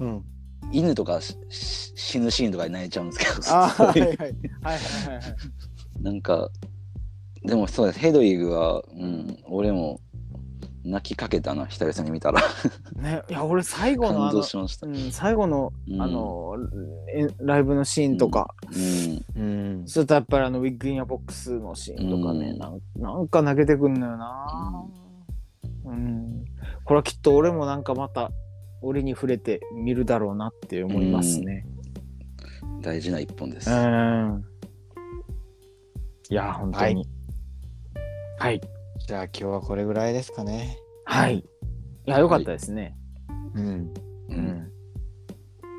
[0.00, 0.24] うん
[0.72, 4.08] 犬とか死ぬシーンとかで泣いちゃうんですけどはいはい。
[4.08, 6.02] はいはいはい。
[6.02, 6.48] なんか
[7.44, 10.00] でもそうですヘドウィグは、うん、俺も
[10.84, 12.40] 泣きかけたな久々に見たら。
[12.96, 14.86] ね、いや、俺最後の感あの、動しました。
[14.86, 16.02] うん、最後の、うん。
[16.02, 16.56] あの、
[17.08, 18.52] えライブのシーンとか、
[19.36, 19.42] うん。
[19.42, 19.44] う
[19.82, 19.84] ん。
[19.86, 22.58] それとやっぱりあのウィッグインアボックスのシーンとかね、うん。
[22.58, 24.84] なんなんか泣けてくんのよな。
[25.84, 26.44] うん、
[26.84, 28.30] これはきっと俺もなんかまた
[28.82, 31.64] 俺に触れて見るだろうなって思いますね。
[32.80, 33.70] 大事な一本です。
[33.70, 34.44] うん。
[36.28, 37.06] いや本当に。
[38.38, 38.60] はい。
[39.06, 40.78] じゃあ今日はこれぐらいですかね。
[41.04, 41.44] はい、い、
[42.06, 42.96] やよかったですね、
[43.54, 43.64] うん。
[43.64, 43.94] う
[44.30, 44.36] うん。
[44.36, 44.72] ん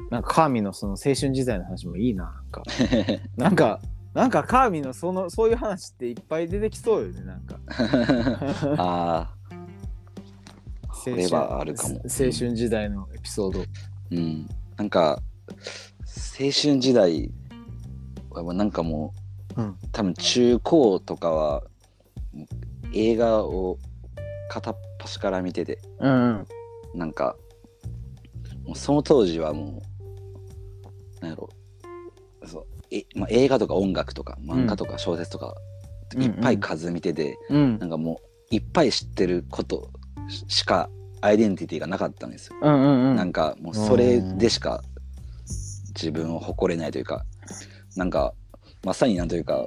[0.10, 2.64] なんかカーミのその青春時代の話もいいななんか。
[3.36, 3.80] なんか
[4.14, 7.60] なんかカーミのそのそういう話っていっぱい出てきそうよねなんか。
[8.78, 9.33] ああ、
[11.04, 11.96] これはあるかも。
[12.04, 13.66] 青春時代のエピソード。
[14.12, 14.48] うん。
[14.78, 15.22] なんか、
[16.40, 17.32] 青春時代
[18.30, 19.14] はなんかも
[19.58, 21.64] う、うん多分中高とかは
[22.94, 23.78] 映画を
[24.50, 26.48] 片っ端から見てて、うん。
[26.96, 27.36] なんか、
[28.66, 29.82] もうその当時はも
[31.20, 31.50] う、なんやろ、
[32.46, 35.56] そうえまあ、映画とか音楽とか漫画とか小説とか、
[36.16, 39.90] うんいっぱい数見てて、うんなんかもういっぱい知ってること
[40.30, 40.90] しか
[41.22, 42.56] アイデンティティがなかったんですよ。
[42.62, 43.16] うんうんうん。
[43.16, 44.84] なんかもうそれでしか
[45.96, 47.26] 自分を誇れないというか、
[47.96, 48.34] なんか
[48.84, 49.66] まさになんというか、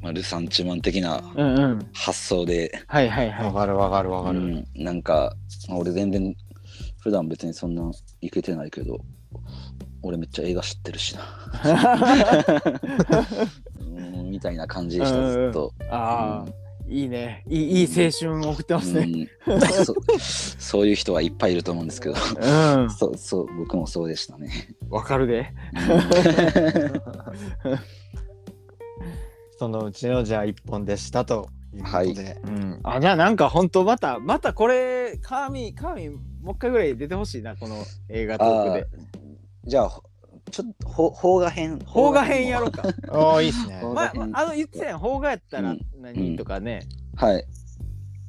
[0.00, 1.90] まあ、ルサンチマン的なうんうん。
[1.92, 3.46] 発想で、はいはいはい。
[3.46, 5.34] わかるわかるわかる、うん、なんか、
[5.68, 6.34] まあ俺全然
[7.00, 7.90] 普段別にそんな
[8.20, 8.98] いけてないけど
[10.02, 11.22] 俺めっちゃ映画知ってるしな
[13.80, 13.84] う
[14.22, 15.72] んみたいな感じでしたうんうんずっと。
[15.90, 16.52] ああ、
[16.90, 17.44] いいね。
[17.48, 19.28] いいいい青春を送ってますね。
[19.46, 19.94] うん、そ
[20.58, 22.18] そういう人はいっぱいいると思うんですけどう
[22.86, 22.90] ん。
[22.98, 24.74] そうそう僕もそうでしたね。
[24.88, 25.52] わかるで。
[29.56, 32.80] そのうちのじゃあ一本でしたということで、うん。
[32.82, 38.88] あ、じゃあなんか本当また、またこれ、カーミ、カーミ、もう一回ぐらい出てほしいな、この映画トークで。
[39.66, 40.02] じゃあほ
[40.50, 41.78] ちょっとほ邦画編。
[41.78, 42.82] 邦画編やろうか。
[43.10, 43.78] ああいいっすね。
[43.80, 45.80] 邦まあ、あの言ってたやん、邦画やったらうん。
[46.00, 46.82] 何とかね。
[47.16, 47.44] はい。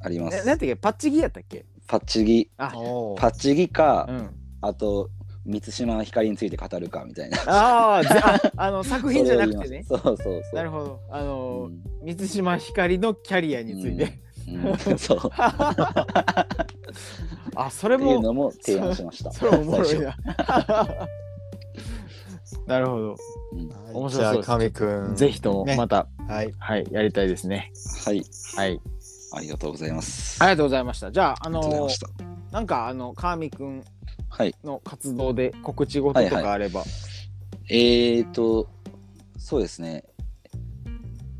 [0.00, 0.36] あります。
[0.38, 1.64] ななんやったっけパッチギやったっけ？
[1.86, 2.50] パッチギ。
[2.56, 4.30] パッチギか、うん。
[4.60, 5.10] あと
[5.44, 7.38] 満島ひかりについて語るかみたいな。
[7.46, 9.84] あーぜあ、あの 作品じゃなくてね。
[9.88, 11.00] そうそうそうなるほど。
[11.10, 11.70] あの
[12.02, 14.20] 満島ひかりのキャリアについて。
[14.48, 14.98] うん。
[14.98, 15.18] そう。
[15.18, 15.20] っ
[17.54, 19.30] あ、それていうも、のも提案しました。
[19.32, 20.16] それおもろいな。
[22.72, 23.16] なるほど。
[23.52, 27.70] うんはい面白そうですじゃあ神くんぜひともねまた、はいはい、やりたいですね。
[28.06, 28.24] はい。
[28.56, 28.80] はい。
[29.34, 30.42] ありがとうございます。
[30.42, 31.12] ありがとうございました。
[31.12, 32.08] じゃあ、あのました。
[32.50, 33.84] なんか、あの、川見くん
[34.28, 34.54] はい。
[34.64, 36.84] の活動で告知事とかあれば。
[37.68, 38.68] えーと、
[39.38, 40.04] そうですね。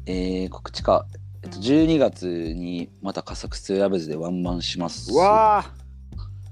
[0.06, 1.06] えー、告知か。
[1.42, 5.12] えっと、12月にまた加速2ラブズでワンマンします。
[5.12, 5.64] うわ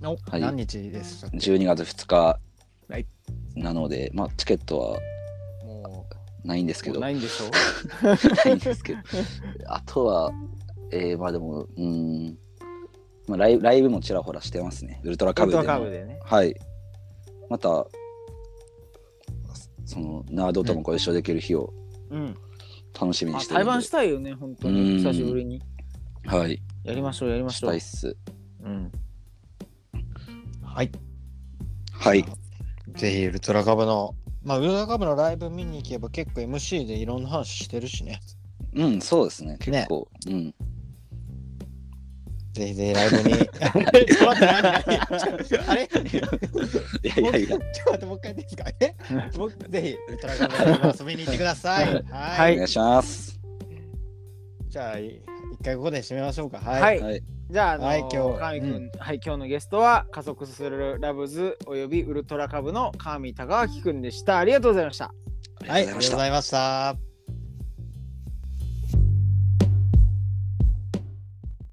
[0.03, 2.50] おはい何日でしたっけ？12月2日はい
[3.63, 4.99] なので、まあ、チケットは
[5.65, 6.07] も
[6.45, 7.47] ないんですけーど、ないないんでしょ？
[8.55, 8.99] んですけど、
[9.67, 10.33] あとは、
[10.91, 12.39] えー、まあでも、うん、
[13.29, 15.01] まあライブ、ライブもちらほらしてますね。
[15.05, 15.91] ウルトラカブでも。
[15.91, 16.19] でね。
[16.25, 16.55] はい。
[17.51, 17.87] また、
[19.85, 21.73] その、ナードともご一緒できる日を
[22.11, 22.35] うん。
[22.99, 23.65] 楽しみにあしてるんで。
[23.65, 24.95] 対バンしたいよね、本当うに。
[24.95, 25.61] ん久しぶりに。
[26.27, 26.61] はい。
[26.85, 27.81] やりましょう、やりまししょうたいっ。
[27.81, 28.17] す。
[28.63, 28.91] うん。
[29.93, 30.91] うはい
[31.93, 32.25] はい。
[32.97, 38.21] ぜひウルトラカブのまあウルトラカブのライブ見に行けば結構 MC でいろんな話してるしね。
[38.75, 39.53] うん、そうですね。
[39.53, 39.59] ね。
[39.61, 40.09] 結構。
[40.27, 40.55] うん。
[42.53, 43.35] ぜひぜひライブに。
[43.39, 44.67] ちょっと待って何？
[45.69, 45.83] あれ？
[45.83, 47.49] いやいやいや。
[47.49, 48.65] ちょっと待ってもう一回ですか？
[48.81, 48.95] え？
[49.37, 51.95] 僕ぜひウルトラカブのライブ遊びに行ってください。
[51.95, 52.53] はい、はい。
[52.55, 53.41] お願いします。
[54.69, 54.95] じゃあ
[55.61, 56.59] 一回ここで締めましょうか。
[56.59, 57.01] はい、はい。
[57.01, 57.23] はい。
[57.51, 64.39] じゃあ、あのはい今日川見くん、はい、今日のゲストは加速するラブズおよびウルトラカブの川見隆明くんでした。
[64.39, 65.13] ありがとうございました。
[65.67, 67.10] はい、ありがとうございました